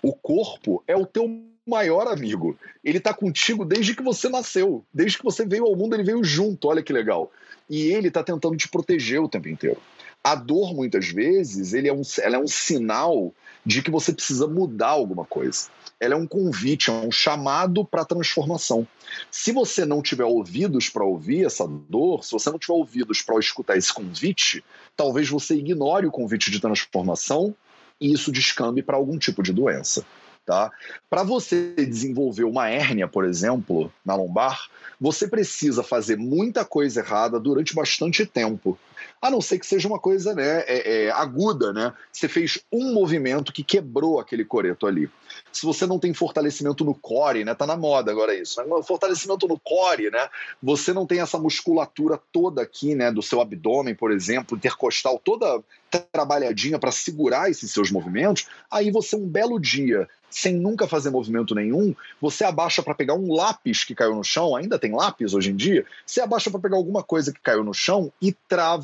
O 0.00 0.12
corpo 0.12 0.82
é 0.86 0.94
o 0.94 1.06
teu 1.06 1.26
maior 1.66 2.06
amigo. 2.06 2.56
Ele 2.84 2.98
está 2.98 3.14
contigo 3.14 3.64
desde 3.64 3.94
que 3.94 4.02
você 4.02 4.28
nasceu, 4.28 4.84
desde 4.92 5.18
que 5.18 5.24
você 5.24 5.44
veio 5.44 5.64
ao 5.64 5.76
mundo, 5.76 5.94
ele 5.94 6.04
veio 6.04 6.22
junto. 6.22 6.68
Olha 6.68 6.82
que 6.82 6.92
legal. 6.92 7.32
E 7.68 7.84
ele 7.84 8.08
está 8.08 8.22
tentando 8.22 8.56
te 8.56 8.68
proteger 8.68 9.20
o 9.20 9.28
tempo 9.28 9.48
inteiro. 9.48 9.80
A 10.24 10.34
dor, 10.34 10.74
muitas 10.74 11.08
vezes, 11.08 11.72
ele 11.72 11.88
é 11.88 11.92
um, 11.92 12.02
ela 12.20 12.36
é 12.36 12.38
um 12.38 12.48
sinal 12.48 13.34
de 13.64 13.82
que 13.82 13.90
você 13.90 14.12
precisa 14.12 14.46
mudar 14.46 14.88
alguma 14.88 15.24
coisa 15.24 15.68
ela 16.02 16.14
é 16.14 16.16
um 16.16 16.26
convite, 16.26 16.90
é 16.90 16.92
um 16.92 17.12
chamado 17.12 17.84
para 17.84 18.04
transformação. 18.04 18.84
Se 19.30 19.52
você 19.52 19.84
não 19.84 20.02
tiver 20.02 20.24
ouvidos 20.24 20.88
para 20.88 21.04
ouvir 21.04 21.46
essa 21.46 21.64
dor, 21.64 22.24
se 22.24 22.32
você 22.32 22.50
não 22.50 22.58
tiver 22.58 22.74
ouvidos 22.74 23.22
para 23.22 23.38
escutar 23.38 23.76
esse 23.76 23.94
convite, 23.94 24.64
talvez 24.96 25.28
você 25.28 25.54
ignore 25.54 26.04
o 26.04 26.10
convite 26.10 26.50
de 26.50 26.58
transformação 26.58 27.54
e 28.00 28.12
isso 28.12 28.32
descambe 28.32 28.82
para 28.82 28.96
algum 28.96 29.16
tipo 29.16 29.44
de 29.44 29.52
doença. 29.52 30.04
Tá? 30.44 30.72
Para 31.08 31.22
você 31.22 31.72
desenvolver 31.76 32.42
uma 32.42 32.68
hérnia, 32.68 33.06
por 33.06 33.24
exemplo, 33.24 33.92
na 34.04 34.16
lombar, 34.16 34.60
você 35.00 35.28
precisa 35.28 35.84
fazer 35.84 36.16
muita 36.16 36.64
coisa 36.64 36.98
errada 36.98 37.38
durante 37.38 37.76
bastante 37.76 38.26
tempo 38.26 38.76
a 39.20 39.30
não 39.30 39.40
ser 39.40 39.58
que 39.58 39.66
seja 39.66 39.88
uma 39.88 39.98
coisa 39.98 40.34
né, 40.34 40.60
é, 40.66 41.04
é, 41.04 41.10
aguda, 41.10 41.72
né? 41.72 41.92
Você 42.12 42.28
fez 42.28 42.58
um 42.72 42.92
movimento 42.92 43.52
que 43.52 43.62
quebrou 43.62 44.18
aquele 44.18 44.44
coreto 44.44 44.86
ali. 44.86 45.10
Se 45.52 45.64
você 45.64 45.86
não 45.86 45.98
tem 45.98 46.12
fortalecimento 46.12 46.84
no 46.84 46.94
core, 46.94 47.44
né? 47.44 47.54
Tá 47.54 47.66
na 47.66 47.76
moda 47.76 48.10
agora 48.10 48.34
isso. 48.34 48.62
Né? 48.62 48.82
Fortalecimento 48.82 49.46
no 49.46 49.58
core, 49.58 50.10
né? 50.10 50.28
Você 50.62 50.92
não 50.92 51.06
tem 51.06 51.20
essa 51.20 51.38
musculatura 51.38 52.18
toda 52.32 52.62
aqui, 52.62 52.94
né? 52.94 53.10
Do 53.10 53.22
seu 53.22 53.40
abdômen, 53.40 53.94
por 53.94 54.10
exemplo, 54.10 54.56
intercostal 54.56 55.18
toda 55.18 55.62
trabalhadinha 56.10 56.78
para 56.78 56.90
segurar 56.90 57.50
esses 57.50 57.70
seus 57.70 57.90
movimentos. 57.90 58.46
Aí 58.70 58.90
você 58.90 59.14
um 59.14 59.28
belo 59.28 59.60
dia 59.60 60.08
sem 60.32 60.54
nunca 60.54 60.88
fazer 60.88 61.10
movimento 61.10 61.54
nenhum, 61.54 61.94
você 62.20 62.44
abaixa 62.44 62.82
para 62.82 62.94
pegar 62.94 63.14
um 63.14 63.32
lápis 63.32 63.84
que 63.84 63.94
caiu 63.94 64.14
no 64.14 64.24
chão, 64.24 64.56
ainda 64.56 64.78
tem 64.78 64.92
lápis 64.92 65.34
hoje 65.34 65.50
em 65.50 65.56
dia, 65.56 65.84
você 66.06 66.20
abaixa 66.20 66.50
para 66.50 66.58
pegar 66.58 66.76
alguma 66.76 67.02
coisa 67.02 67.32
que 67.32 67.40
caiu 67.40 67.62
no 67.62 67.74
chão 67.74 68.10
e 68.20 68.32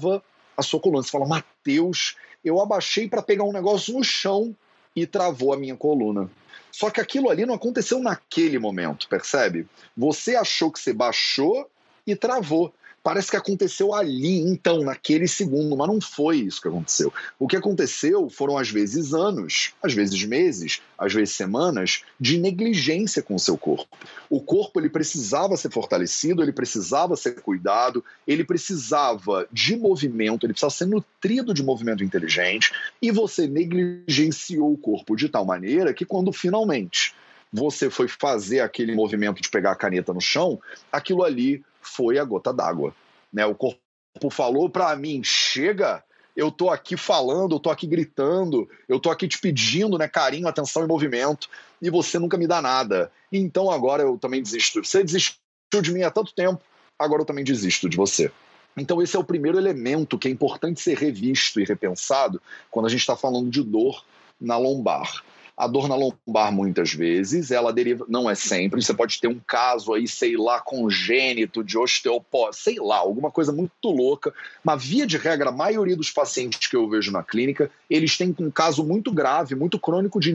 trava 0.09 0.23
a 0.57 0.63
sua 0.63 0.81
coluna. 0.81 1.03
Você 1.03 1.11
fala, 1.11 1.27
Mateus, 1.27 2.17
eu 2.45 2.61
abaixei 2.61 3.09
para 3.09 3.23
pegar 3.23 3.45
um 3.45 3.53
negócio 3.53 3.95
no 3.95 4.03
chão 4.03 4.55
e 4.97 5.07
travou 5.07 5.53
a 5.53 5.57
minha 5.57 5.77
coluna. 5.77 6.31
Só 6.73 6.91
que 6.91 7.01
aquilo 7.01 7.31
ali 7.31 7.45
não 7.47 7.55
aconteceu 7.55 7.99
naquele 8.01 8.59
momento, 8.59 9.09
percebe? 9.09 9.67
Você 9.97 10.37
achou 10.37 10.71
que 10.71 10.81
você 10.81 10.93
baixou 10.93 11.69
e 12.07 12.17
travou. 12.17 12.73
Parece 13.09 13.31
que 13.31 13.39
aconteceu 13.39 13.95
ali, 13.95 14.39
então, 14.41 14.83
naquele 14.83 15.27
segundo, 15.27 15.75
mas 15.75 15.89
não 15.89 15.99
foi 15.99 16.41
isso 16.41 16.61
que 16.61 16.69
aconteceu. 16.69 17.11
O 17.39 17.49
que 17.49 17.57
aconteceu 17.57 18.29
foram, 18.29 18.59
às 18.59 18.69
vezes, 18.69 19.15
anos, 19.15 19.73
às 19.83 19.95
vezes 19.95 20.23
meses, 20.25 20.83
às 20.99 21.15
vezes 21.15 21.35
semanas 21.35 22.03
de 22.21 22.37
negligência 22.37 23.23
com 23.23 23.35
o 23.35 23.39
seu 23.39 23.57
corpo. 23.57 23.97
O 24.29 24.43
corpo 24.43 24.79
ele 24.79 24.91
precisava 24.91 25.57
ser 25.57 25.71
fortalecido, 25.71 26.43
ele 26.43 26.53
precisava 26.53 27.17
ser 27.17 27.41
cuidado, 27.41 28.05
ele 28.27 28.45
precisava 28.45 29.49
de 29.51 29.75
movimento, 29.75 30.45
ele 30.45 30.53
precisava 30.53 30.75
ser 30.75 30.85
nutrido 30.85 31.55
de 31.55 31.63
movimento 31.63 32.05
inteligente, 32.05 32.73
e 33.01 33.11
você 33.11 33.47
negligenciou 33.47 34.71
o 34.71 34.77
corpo 34.77 35.17
de 35.17 35.31
tal 35.31 35.47
maneira 35.47 35.95
que, 35.95 36.05
quando 36.05 36.31
finalmente 36.31 37.15
você 37.51 37.89
foi 37.89 38.07
fazer 38.07 38.61
aquele 38.61 38.95
movimento 38.95 39.41
de 39.41 39.49
pegar 39.49 39.73
a 39.73 39.77
caneta 39.77 40.13
no 40.13 40.21
chão, 40.21 40.61
aquilo 40.93 41.25
ali 41.25 41.65
foi 41.89 42.19
a 42.19 42.25
gota 42.25 42.53
d'água. 42.53 42.95
Né? 43.33 43.45
O 43.47 43.55
corpo 43.55 44.31
falou 44.31 44.69
para 44.69 44.95
mim: 44.97 45.23
chega, 45.25 46.03
eu 46.37 46.51
tô 46.51 46.71
aqui 46.71 46.97
falando, 46.97 47.57
eu 47.57 47.61
tô 47.61 47.71
aqui 47.71 47.87
gritando, 47.87 48.69
eu 48.89 49.01
tô 49.01 49.11
aqui 49.11 49.27
te 49.27 49.39
pedindo 49.39 49.99
né, 49.99 50.07
carinho, 50.07 50.49
atenção 50.49 50.85
e 50.85 50.87
movimento, 50.87 51.49
e 51.81 51.91
você 51.91 52.19
nunca 52.19 52.37
me 52.37 52.47
dá 52.47 52.63
nada. 52.63 53.11
Então 53.33 53.71
agora 53.71 54.03
eu 54.03 54.19
também 54.19 54.43
desisto. 54.43 54.85
Você 54.85 55.03
desistiu 55.03 55.37
de 55.83 55.93
mim 55.93 56.03
há 56.03 56.11
tanto 56.11 56.35
tempo, 56.35 56.63
agora 56.99 57.23
eu 57.23 57.27
também 57.27 57.45
desisto 57.45 57.89
de 57.89 57.97
você. 57.97 58.31
Então, 58.77 59.03
esse 59.03 59.17
é 59.17 59.19
o 59.19 59.25
primeiro 59.25 59.59
elemento 59.59 60.19
que 60.19 60.29
é 60.29 60.31
importante 60.31 60.81
ser 60.81 60.97
revisto 60.97 61.61
e 61.61 61.65
repensado 61.65 62.41
quando 62.71 62.87
a 62.87 62.89
gente 62.89 63.01
está 63.01 63.17
falando 63.17 63.51
de 63.51 63.63
dor 63.63 64.05
na 64.41 64.57
lombar. 64.57 65.25
A 65.59 65.67
dor 65.67 65.89
na 65.89 65.97
lombar, 65.97 66.53
muitas 66.53 66.93
vezes, 66.93 67.51
ela 67.51 67.73
deriva, 67.73 68.07
não 68.09 68.31
é 68.31 68.35
sempre, 68.35 68.81
você 68.81 68.95
pode 68.95 69.21
ter 69.21 69.27
um 69.27 69.41
caso 69.45 69.93
aí, 69.93 70.07
sei 70.07 70.37
lá, 70.37 70.61
congênito 70.61 71.65
de 71.65 71.77
osteoporose, 71.77 72.61
sei 72.61 72.77
lá, 72.79 72.99
alguma 72.99 73.31
coisa 73.31 73.53
muito 73.53 73.73
louca, 73.91 74.33
mas 74.63 74.85
via 74.85 75.07
de 75.07 75.17
regra, 75.17 75.49
a 75.49 75.53
maioria 75.53 75.97
dos 75.97 76.13
pacientes 76.13 76.69
que 76.69 76.77
eu 76.77 76.89
vejo 76.89 77.11
na 77.11 77.25
clínica, 77.25 77.71
eles 77.91 78.17
têm 78.17 78.35
um 78.39 78.51
caso 78.51 78.85
muito 78.85 79.11
grave, 79.11 79.57
muito 79.57 79.81
crônico 79.81 80.21
de 80.21 80.33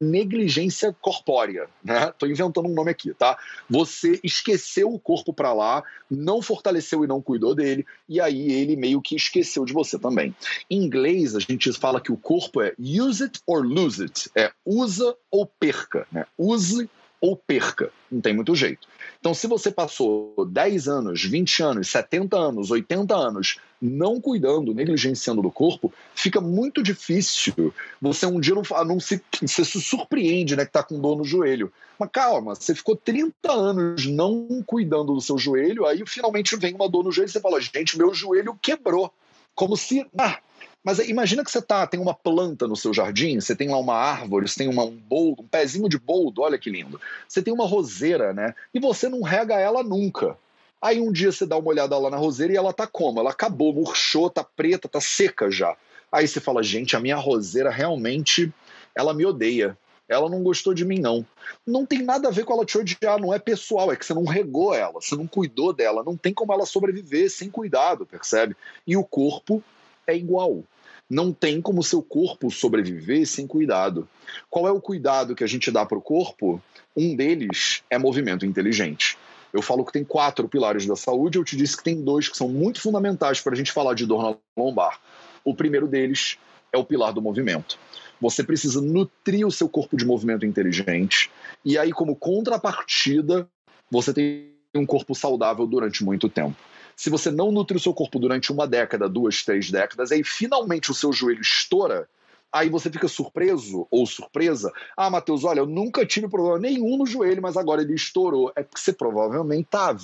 negligência 0.00 0.94
corpórea, 1.00 1.68
né? 1.82 2.12
Tô 2.18 2.26
inventando 2.26 2.68
um 2.68 2.74
nome 2.74 2.90
aqui, 2.90 3.12
tá? 3.12 3.36
Você 3.68 4.20
esqueceu 4.22 4.92
o 4.92 4.98
corpo 4.98 5.32
para 5.32 5.52
lá, 5.52 5.82
não 6.10 6.40
fortaleceu 6.40 7.04
e 7.04 7.08
não 7.08 7.20
cuidou 7.20 7.54
dele, 7.54 7.84
e 8.08 8.20
aí 8.20 8.52
ele 8.52 8.76
meio 8.76 9.02
que 9.02 9.16
esqueceu 9.16 9.64
de 9.64 9.72
você 9.72 9.98
também. 9.98 10.34
Em 10.70 10.82
inglês, 10.84 11.34
a 11.34 11.40
gente 11.40 11.72
fala 11.72 12.00
que 12.00 12.12
o 12.12 12.16
corpo 12.16 12.60
é 12.60 12.74
use 12.78 13.24
it 13.24 13.40
or 13.46 13.64
lose 13.64 14.02
it, 14.02 14.30
é 14.36 14.52
usa 14.64 15.16
ou 15.30 15.46
perca, 15.46 16.06
né? 16.12 16.26
Use 16.38 16.88
ou 17.20 17.36
perca, 17.36 17.90
não 18.10 18.20
tem 18.20 18.34
muito 18.34 18.54
jeito. 18.54 18.86
Então, 19.18 19.34
se 19.34 19.46
você 19.46 19.70
passou 19.70 20.46
10 20.46 20.88
anos, 20.88 21.24
20 21.24 21.62
anos, 21.62 21.88
70 21.88 22.36
anos, 22.36 22.70
80 22.70 23.14
anos 23.14 23.58
não 23.80 24.20
cuidando, 24.20 24.74
negligenciando 24.74 25.42
do 25.42 25.50
corpo, 25.50 25.92
fica 26.14 26.40
muito 26.40 26.82
difícil. 26.82 27.72
Você 28.00 28.26
um 28.26 28.40
dia 28.40 28.54
não, 28.54 28.62
não 28.84 29.00
se, 29.00 29.20
você 29.40 29.64
se 29.64 29.80
surpreende 29.80 30.56
né, 30.56 30.64
que 30.64 30.70
está 30.70 30.82
com 30.82 31.00
dor 31.00 31.16
no 31.16 31.24
joelho. 31.24 31.72
Mas 31.98 32.10
calma, 32.12 32.54
você 32.54 32.74
ficou 32.74 32.96
30 32.96 33.50
anos 33.50 34.06
não 34.06 34.62
cuidando 34.64 35.14
do 35.14 35.20
seu 35.20 35.36
joelho, 35.36 35.86
aí 35.86 36.02
finalmente 36.06 36.56
vem 36.56 36.74
uma 36.74 36.88
dor 36.88 37.04
no 37.04 37.12
joelho 37.12 37.28
e 37.28 37.32
você 37.32 37.40
fala: 37.40 37.60
gente, 37.60 37.98
meu 37.98 38.14
joelho 38.14 38.58
quebrou. 38.60 39.12
Como 39.54 39.76
se. 39.76 40.06
Ah, 40.16 40.38
mas 40.82 40.98
imagina 41.00 41.44
que 41.44 41.50
você 41.50 41.60
tá, 41.60 41.86
tem 41.86 42.00
uma 42.00 42.14
planta 42.14 42.66
no 42.66 42.76
seu 42.76 42.94
jardim, 42.94 43.40
você 43.40 43.54
tem 43.54 43.68
lá 43.68 43.78
uma 43.78 43.94
árvore, 43.94 44.48
você 44.48 44.58
tem 44.58 44.68
uma, 44.68 44.84
um 44.84 44.96
boldo, 44.96 45.42
um 45.42 45.48
pezinho 45.48 45.88
de 45.88 45.98
boldo, 45.98 46.42
olha 46.42 46.58
que 46.58 46.70
lindo. 46.70 47.00
Você 47.26 47.42
tem 47.42 47.52
uma 47.52 47.66
roseira, 47.66 48.32
né? 48.32 48.54
E 48.72 48.78
você 48.78 49.08
não 49.08 49.22
rega 49.22 49.54
ela 49.58 49.82
nunca. 49.82 50.38
Aí 50.80 51.00
um 51.00 51.10
dia 51.10 51.32
você 51.32 51.44
dá 51.44 51.56
uma 51.56 51.68
olhada 51.68 51.98
lá 51.98 52.08
na 52.08 52.16
roseira 52.16 52.52
e 52.52 52.56
ela 52.56 52.72
tá 52.72 52.86
como? 52.86 53.18
Ela 53.18 53.30
acabou, 53.30 53.72
murchou, 53.72 54.30
tá 54.30 54.44
preta, 54.44 54.88
tá 54.88 55.00
seca 55.00 55.50
já. 55.50 55.76
Aí 56.10 56.26
você 56.26 56.40
fala, 56.40 56.62
gente, 56.62 56.96
a 56.96 57.00
minha 57.00 57.16
roseira 57.16 57.70
realmente, 57.70 58.52
ela 58.94 59.12
me 59.12 59.26
odeia. 59.26 59.76
Ela 60.08 60.30
não 60.30 60.42
gostou 60.42 60.72
de 60.72 60.86
mim, 60.86 61.00
não. 61.00 61.26
Não 61.66 61.84
tem 61.84 62.02
nada 62.02 62.28
a 62.28 62.30
ver 62.30 62.44
com 62.44 62.54
ela 62.54 62.64
te 62.64 62.78
odiar, 62.78 63.20
não 63.20 63.34
é 63.34 63.38
pessoal, 63.38 63.92
é 63.92 63.96
que 63.96 64.06
você 64.06 64.14
não 64.14 64.24
regou 64.24 64.72
ela, 64.72 64.92
você 64.92 65.14
não 65.14 65.26
cuidou 65.26 65.72
dela, 65.72 66.02
não 66.02 66.16
tem 66.16 66.32
como 66.32 66.50
ela 66.50 66.64
sobreviver 66.64 67.30
sem 67.30 67.50
cuidado, 67.50 68.06
percebe? 68.06 68.56
E 68.86 68.96
o 68.96 69.04
corpo 69.04 69.62
é 70.08 70.16
igual. 70.16 70.64
Não 71.08 71.32
tem 71.32 71.60
como 71.60 71.82
seu 71.82 72.02
corpo 72.02 72.50
sobreviver 72.50 73.26
sem 73.26 73.46
cuidado. 73.46 74.08
Qual 74.50 74.66
é 74.66 74.72
o 74.72 74.80
cuidado 74.80 75.34
que 75.34 75.44
a 75.44 75.46
gente 75.46 75.70
dá 75.70 75.86
para 75.86 75.98
o 75.98 76.02
corpo? 76.02 76.60
Um 76.96 77.14
deles 77.14 77.82
é 77.88 77.96
movimento 77.96 78.44
inteligente. 78.44 79.16
Eu 79.52 79.62
falo 79.62 79.84
que 79.84 79.92
tem 79.92 80.04
quatro 80.04 80.48
pilares 80.48 80.84
da 80.86 80.96
saúde, 80.96 81.38
eu 81.38 81.44
te 81.44 81.56
disse 81.56 81.76
que 81.76 81.84
tem 81.84 82.02
dois 82.02 82.28
que 82.28 82.36
são 82.36 82.48
muito 82.48 82.80
fundamentais 82.80 83.40
para 83.40 83.54
a 83.54 83.56
gente 83.56 83.72
falar 83.72 83.94
de 83.94 84.04
dor 84.04 84.22
na 84.22 84.62
lombar. 84.62 85.00
O 85.44 85.54
primeiro 85.54 85.86
deles 85.86 86.36
é 86.70 86.76
o 86.76 86.84
pilar 86.84 87.12
do 87.12 87.22
movimento. 87.22 87.78
Você 88.20 88.42
precisa 88.42 88.80
nutrir 88.82 89.46
o 89.46 89.50
seu 89.50 89.68
corpo 89.68 89.96
de 89.96 90.04
movimento 90.04 90.44
inteligente, 90.44 91.30
e 91.64 91.78
aí, 91.78 91.92
como 91.92 92.16
contrapartida, 92.16 93.48
você 93.90 94.12
tem 94.12 94.52
um 94.74 94.84
corpo 94.84 95.14
saudável 95.14 95.66
durante 95.66 96.04
muito 96.04 96.28
tempo. 96.28 96.56
Se 96.98 97.08
você 97.08 97.30
não 97.30 97.52
nutre 97.52 97.76
o 97.76 97.80
seu 97.80 97.94
corpo 97.94 98.18
durante 98.18 98.50
uma 98.50 98.66
década, 98.66 99.08
duas, 99.08 99.44
três 99.44 99.70
décadas, 99.70 100.10
aí 100.10 100.24
finalmente 100.24 100.90
o 100.90 100.94
seu 100.94 101.12
joelho 101.12 101.40
estoura, 101.40 102.08
Aí 102.50 102.70
você 102.70 102.90
fica 102.90 103.06
surpreso 103.06 103.86
ou 103.90 104.06
surpresa. 104.06 104.72
Ah, 104.96 105.10
Matheus, 105.10 105.44
olha, 105.44 105.60
eu 105.60 105.66
nunca 105.66 106.06
tive 106.06 106.26
problema 106.28 106.58
nenhum 106.58 106.96
no 106.96 107.04
joelho, 107.04 107.42
mas 107.42 107.58
agora 107.58 107.82
ele 107.82 107.92
estourou. 107.92 108.50
É 108.56 108.62
porque 108.62 108.80
você 108.80 108.90
provavelmente 108.90 109.68
tá 109.70 109.94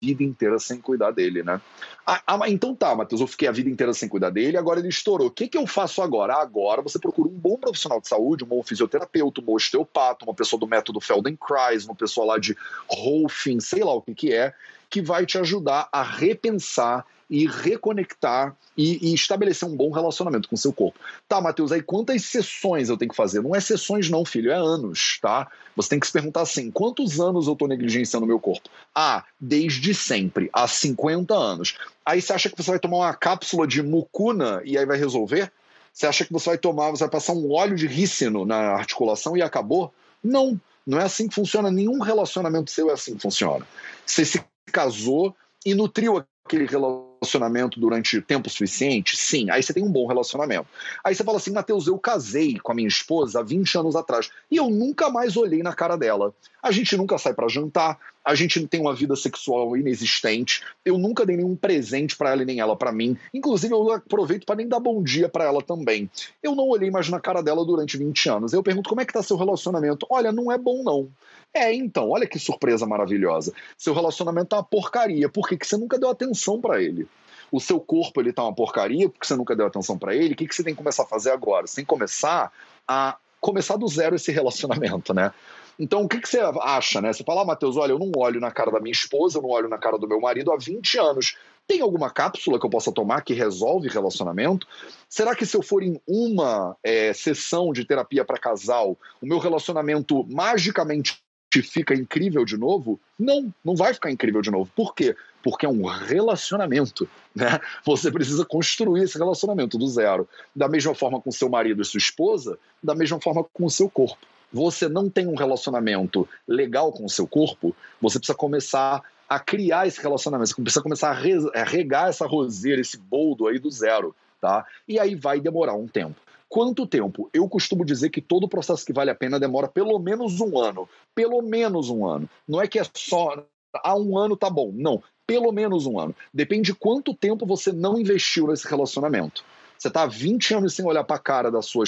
vida 0.00 0.22
inteira 0.22 0.58
sem 0.58 0.82
cuidar 0.82 1.12
dele, 1.12 1.42
né? 1.42 1.60
Ah, 2.06 2.22
ah, 2.26 2.38
então 2.46 2.74
tá, 2.74 2.94
Matheus, 2.94 3.22
eu 3.22 3.26
fiquei 3.26 3.48
a 3.48 3.52
vida 3.52 3.70
inteira 3.70 3.94
sem 3.94 4.06
cuidar 4.06 4.28
dele, 4.28 4.58
agora 4.58 4.78
ele 4.78 4.88
estourou. 4.88 5.28
O 5.28 5.30
que, 5.30 5.48
que 5.48 5.56
eu 5.56 5.66
faço 5.66 6.02
agora? 6.02 6.34
Agora 6.34 6.82
você 6.82 6.98
procura 6.98 7.28
um 7.28 7.32
bom 7.32 7.56
profissional 7.56 8.00
de 8.00 8.08
saúde, 8.08 8.44
um 8.44 8.48
bom 8.48 8.62
fisioterapeuta, 8.62 9.40
um 9.40 9.44
bom 9.44 9.54
osteopata, 9.54 10.26
uma 10.26 10.34
pessoa 10.34 10.60
do 10.60 10.66
método 10.66 11.00
Feldenkrais, 11.00 11.86
uma 11.86 11.94
pessoa 11.94 12.26
lá 12.26 12.38
de 12.38 12.54
Rolfing, 12.86 13.60
sei 13.60 13.82
lá 13.82 13.94
o 13.94 14.02
que, 14.02 14.14
que 14.14 14.32
é, 14.32 14.54
que 14.90 15.02
vai 15.02 15.26
te 15.26 15.38
ajudar 15.38 15.88
a 15.92 16.02
repensar 16.02 17.04
e 17.30 17.46
reconectar 17.46 18.56
e, 18.76 19.10
e, 19.10 19.14
estabelecer 19.14 19.68
um 19.68 19.76
bom 19.76 19.90
relacionamento 19.90 20.48
com 20.48 20.56
seu 20.56 20.72
corpo. 20.72 20.98
Tá, 21.28 21.40
Matheus, 21.40 21.72
aí 21.72 21.82
quantas 21.82 22.24
sessões 22.24 22.88
eu 22.88 22.96
tenho 22.96 23.10
que 23.10 23.16
fazer? 23.16 23.42
Não 23.42 23.54
é 23.54 23.60
sessões, 23.60 24.08
não, 24.08 24.24
filho, 24.24 24.50
é 24.50 24.54
anos, 24.54 25.18
tá? 25.20 25.46
Você 25.76 25.90
tem 25.90 26.00
que 26.00 26.06
se 26.06 26.12
perguntar 26.12 26.42
assim: 26.42 26.70
quantos 26.70 27.20
anos 27.20 27.46
eu 27.46 27.52
estou 27.52 27.68
negligenciando 27.68 28.26
meu 28.26 28.40
corpo? 28.40 28.68
Ah, 28.94 29.24
desde 29.38 29.92
sempre, 29.94 30.48
há 30.52 30.66
50 30.66 31.34
anos. 31.34 31.76
Aí 32.04 32.22
você 32.22 32.32
acha 32.32 32.48
que 32.48 32.56
você 32.56 32.70
vai 32.70 32.80
tomar 32.80 32.96
uma 32.98 33.14
cápsula 33.14 33.66
de 33.66 33.82
mucuna 33.82 34.62
e 34.64 34.78
aí 34.78 34.86
vai 34.86 34.96
resolver? 34.96 35.52
Você 35.92 36.06
acha 36.06 36.24
que 36.24 36.32
você 36.32 36.50
vai 36.50 36.58
tomar, 36.58 36.90
você 36.90 37.04
vai 37.04 37.10
passar 37.10 37.32
um 37.32 37.52
óleo 37.52 37.76
de 37.76 37.86
rícino 37.86 38.46
na 38.46 38.72
articulação 38.72 39.36
e 39.36 39.42
acabou? 39.42 39.92
Não, 40.22 40.58
não 40.86 40.98
é 40.98 41.04
assim 41.04 41.28
que 41.28 41.34
funciona. 41.34 41.70
Nenhum 41.70 42.00
relacionamento 42.00 42.70
seu 42.70 42.88
é 42.88 42.92
assim 42.92 43.16
que 43.16 43.22
funciona. 43.22 43.66
Você 44.06 44.24
se 44.24 44.42
casou 44.68 45.34
e 45.64 45.74
nutriu 45.74 46.24
aquele 46.44 46.66
relacionamento 46.66 47.78
durante 47.78 48.20
tempo 48.22 48.48
suficiente? 48.48 49.16
Sim. 49.16 49.50
Aí 49.50 49.62
você 49.62 49.74
tem 49.74 49.84
um 49.84 49.92
bom 49.92 50.06
relacionamento. 50.06 50.66
Aí 51.04 51.14
você 51.14 51.22
fala 51.22 51.36
assim, 51.36 51.52
Matheus, 51.52 51.86
eu 51.86 51.98
casei 51.98 52.58
com 52.58 52.72
a 52.72 52.74
minha 52.74 52.88
esposa 52.88 53.40
há 53.40 53.42
20 53.42 53.78
anos 53.78 53.96
atrás 53.96 54.30
e 54.50 54.56
eu 54.56 54.70
nunca 54.70 55.10
mais 55.10 55.36
olhei 55.36 55.62
na 55.62 55.74
cara 55.74 55.96
dela. 55.96 56.32
A 56.62 56.70
gente 56.70 56.96
nunca 56.96 57.18
sai 57.18 57.34
para 57.34 57.48
jantar, 57.48 57.98
a 58.28 58.34
gente 58.34 58.66
tem 58.66 58.78
uma 58.78 58.94
vida 58.94 59.16
sexual 59.16 59.74
inexistente, 59.74 60.62
eu 60.84 60.98
nunca 60.98 61.24
dei 61.24 61.34
nenhum 61.34 61.56
presente 61.56 62.14
para 62.14 62.30
ela 62.30 62.42
e 62.42 62.44
nem 62.44 62.60
ela 62.60 62.76
para 62.76 62.92
mim. 62.92 63.16
Inclusive, 63.32 63.72
eu 63.72 63.90
aproveito 63.90 64.44
para 64.44 64.56
nem 64.56 64.68
dar 64.68 64.80
bom 64.80 65.02
dia 65.02 65.30
para 65.30 65.44
ela 65.44 65.62
também. 65.62 66.10
Eu 66.42 66.54
não 66.54 66.68
olhei 66.68 66.90
mais 66.90 67.08
na 67.08 67.18
cara 67.18 67.42
dela 67.42 67.64
durante 67.64 67.96
20 67.96 68.28
anos. 68.28 68.52
Eu 68.52 68.62
pergunto 68.62 68.90
como 68.90 69.00
é 69.00 69.06
que 69.06 69.14
tá 69.14 69.22
seu 69.22 69.38
relacionamento? 69.38 70.06
Olha, 70.10 70.30
não 70.30 70.52
é 70.52 70.58
bom 70.58 70.82
não. 70.82 71.08
É, 71.54 71.72
então, 71.72 72.10
olha 72.10 72.26
que 72.26 72.38
surpresa 72.38 72.84
maravilhosa. 72.84 73.54
Seu 73.78 73.94
relacionamento 73.94 74.48
tá 74.48 74.56
uma 74.56 74.62
porcaria. 74.62 75.30
Por 75.30 75.48
quê? 75.48 75.56
Porque 75.56 75.66
você 75.66 75.78
nunca 75.78 75.98
deu 75.98 76.10
atenção 76.10 76.60
para 76.60 76.82
ele. 76.82 77.08
O 77.50 77.58
seu 77.58 77.80
corpo 77.80 78.20
ele 78.20 78.30
tá 78.30 78.42
uma 78.42 78.54
porcaria 78.54 79.08
porque 79.08 79.26
você 79.26 79.36
nunca 79.36 79.56
deu 79.56 79.66
atenção 79.66 79.98
para 79.98 80.14
ele. 80.14 80.34
O 80.34 80.36
que, 80.36 80.46
que 80.46 80.54
você 80.54 80.62
tem 80.62 80.74
que 80.74 80.78
começar 80.78 81.04
a 81.04 81.06
fazer 81.06 81.30
agora? 81.30 81.64
Que 81.66 81.82
começar 81.82 82.52
a 82.86 83.16
começar 83.40 83.76
do 83.76 83.88
zero 83.88 84.16
esse 84.16 84.30
relacionamento, 84.30 85.14
né? 85.14 85.32
Então, 85.78 86.02
o 86.02 86.08
que, 86.08 86.20
que 86.20 86.28
você 86.28 86.40
acha, 86.60 87.00
né? 87.00 87.12
Você 87.12 87.22
fala, 87.22 87.42
ah, 87.42 87.44
Matheus, 87.44 87.76
olha, 87.76 87.92
eu 87.92 87.98
não 87.98 88.10
olho 88.16 88.40
na 88.40 88.50
cara 88.50 88.72
da 88.72 88.80
minha 88.80 88.92
esposa, 88.92 89.38
eu 89.38 89.42
não 89.42 89.50
olho 89.50 89.68
na 89.68 89.78
cara 89.78 89.96
do 89.96 90.08
meu 90.08 90.20
marido 90.20 90.50
há 90.50 90.56
20 90.56 90.98
anos. 90.98 91.36
Tem 91.68 91.80
alguma 91.80 92.10
cápsula 92.10 92.58
que 92.58 92.66
eu 92.66 92.70
possa 92.70 92.90
tomar 92.90 93.20
que 93.20 93.34
resolve 93.34 93.88
relacionamento? 93.88 94.66
Será 95.08 95.36
que 95.36 95.46
se 95.46 95.56
eu 95.56 95.62
for 95.62 95.82
em 95.82 96.00
uma 96.06 96.76
é, 96.82 97.12
sessão 97.12 97.72
de 97.72 97.84
terapia 97.84 98.24
para 98.24 98.38
casal, 98.38 98.98
o 99.20 99.26
meu 99.26 99.38
relacionamento 99.38 100.26
magicamente 100.28 101.22
fica 101.62 101.94
incrível 101.94 102.44
de 102.44 102.56
novo? 102.56 102.98
Não, 103.18 103.52
não 103.64 103.76
vai 103.76 103.94
ficar 103.94 104.10
incrível 104.10 104.42
de 104.42 104.50
novo. 104.50 104.70
Por 104.74 104.94
quê? 104.94 105.14
Porque 105.42 105.64
é 105.64 105.68
um 105.68 105.84
relacionamento, 105.84 107.08
né? 107.34 107.60
Você 107.84 108.10
precisa 108.10 108.44
construir 108.44 109.04
esse 109.04 109.16
relacionamento 109.16 109.78
do 109.78 109.86
zero. 109.86 110.28
Da 110.56 110.68
mesma 110.68 110.94
forma 110.94 111.20
com 111.20 111.30
seu 111.30 111.48
marido 111.48 111.82
e 111.82 111.84
sua 111.84 111.98
esposa, 111.98 112.58
da 112.82 112.94
mesma 112.94 113.20
forma 113.20 113.44
com 113.44 113.64
o 113.66 113.70
seu 113.70 113.88
corpo. 113.88 114.26
Você 114.52 114.88
não 114.88 115.10
tem 115.10 115.26
um 115.26 115.34
relacionamento 115.34 116.28
legal 116.46 116.92
com 116.92 117.04
o 117.04 117.10
seu 117.10 117.26
corpo, 117.26 117.74
você 118.00 118.18
precisa 118.18 118.36
começar 118.36 119.02
a 119.28 119.38
criar 119.38 119.86
esse 119.86 120.00
relacionamento, 120.00 120.48
você 120.50 120.62
precisa 120.62 120.82
começar 120.82 121.10
a 121.10 121.64
regar 121.64 122.08
essa 122.08 122.26
roseira, 122.26 122.80
esse 122.80 122.96
boldo 122.96 123.46
aí 123.46 123.58
do 123.58 123.70
zero, 123.70 124.16
tá? 124.40 124.64
E 124.86 124.98
aí 124.98 125.14
vai 125.14 125.38
demorar 125.38 125.74
um 125.74 125.86
tempo. 125.86 126.16
Quanto 126.48 126.86
tempo? 126.86 127.28
Eu 127.32 127.46
costumo 127.46 127.84
dizer 127.84 128.08
que 128.08 128.22
todo 128.22 128.48
processo 128.48 128.84
que 128.84 128.92
vale 128.92 129.10
a 129.10 129.14
pena 129.14 129.38
demora 129.38 129.68
pelo 129.68 129.98
menos 129.98 130.40
um 130.40 130.58
ano. 130.58 130.88
Pelo 131.14 131.42
menos 131.42 131.90
um 131.90 132.06
ano. 132.06 132.28
Não 132.48 132.60
é 132.60 132.66
que 132.66 132.78
é 132.78 132.86
só. 132.94 133.44
Há 133.74 133.94
um 133.94 134.16
ano 134.16 134.34
tá 134.34 134.48
bom. 134.48 134.72
Não. 134.74 135.02
Pelo 135.26 135.52
menos 135.52 135.84
um 135.84 136.00
ano. 136.00 136.16
Depende 136.32 136.72
de 136.72 136.74
quanto 136.74 137.12
tempo 137.12 137.44
você 137.44 137.70
não 137.70 138.00
investiu 138.00 138.46
nesse 138.46 138.66
relacionamento. 138.66 139.44
Você 139.78 139.88
está 139.88 140.06
20 140.06 140.54
anos 140.54 140.74
sem 140.74 140.86
olhar 140.86 141.04
para 141.04 141.16
a 141.16 141.20
cara 141.20 141.50
da 141.50 141.60
sua 141.60 141.84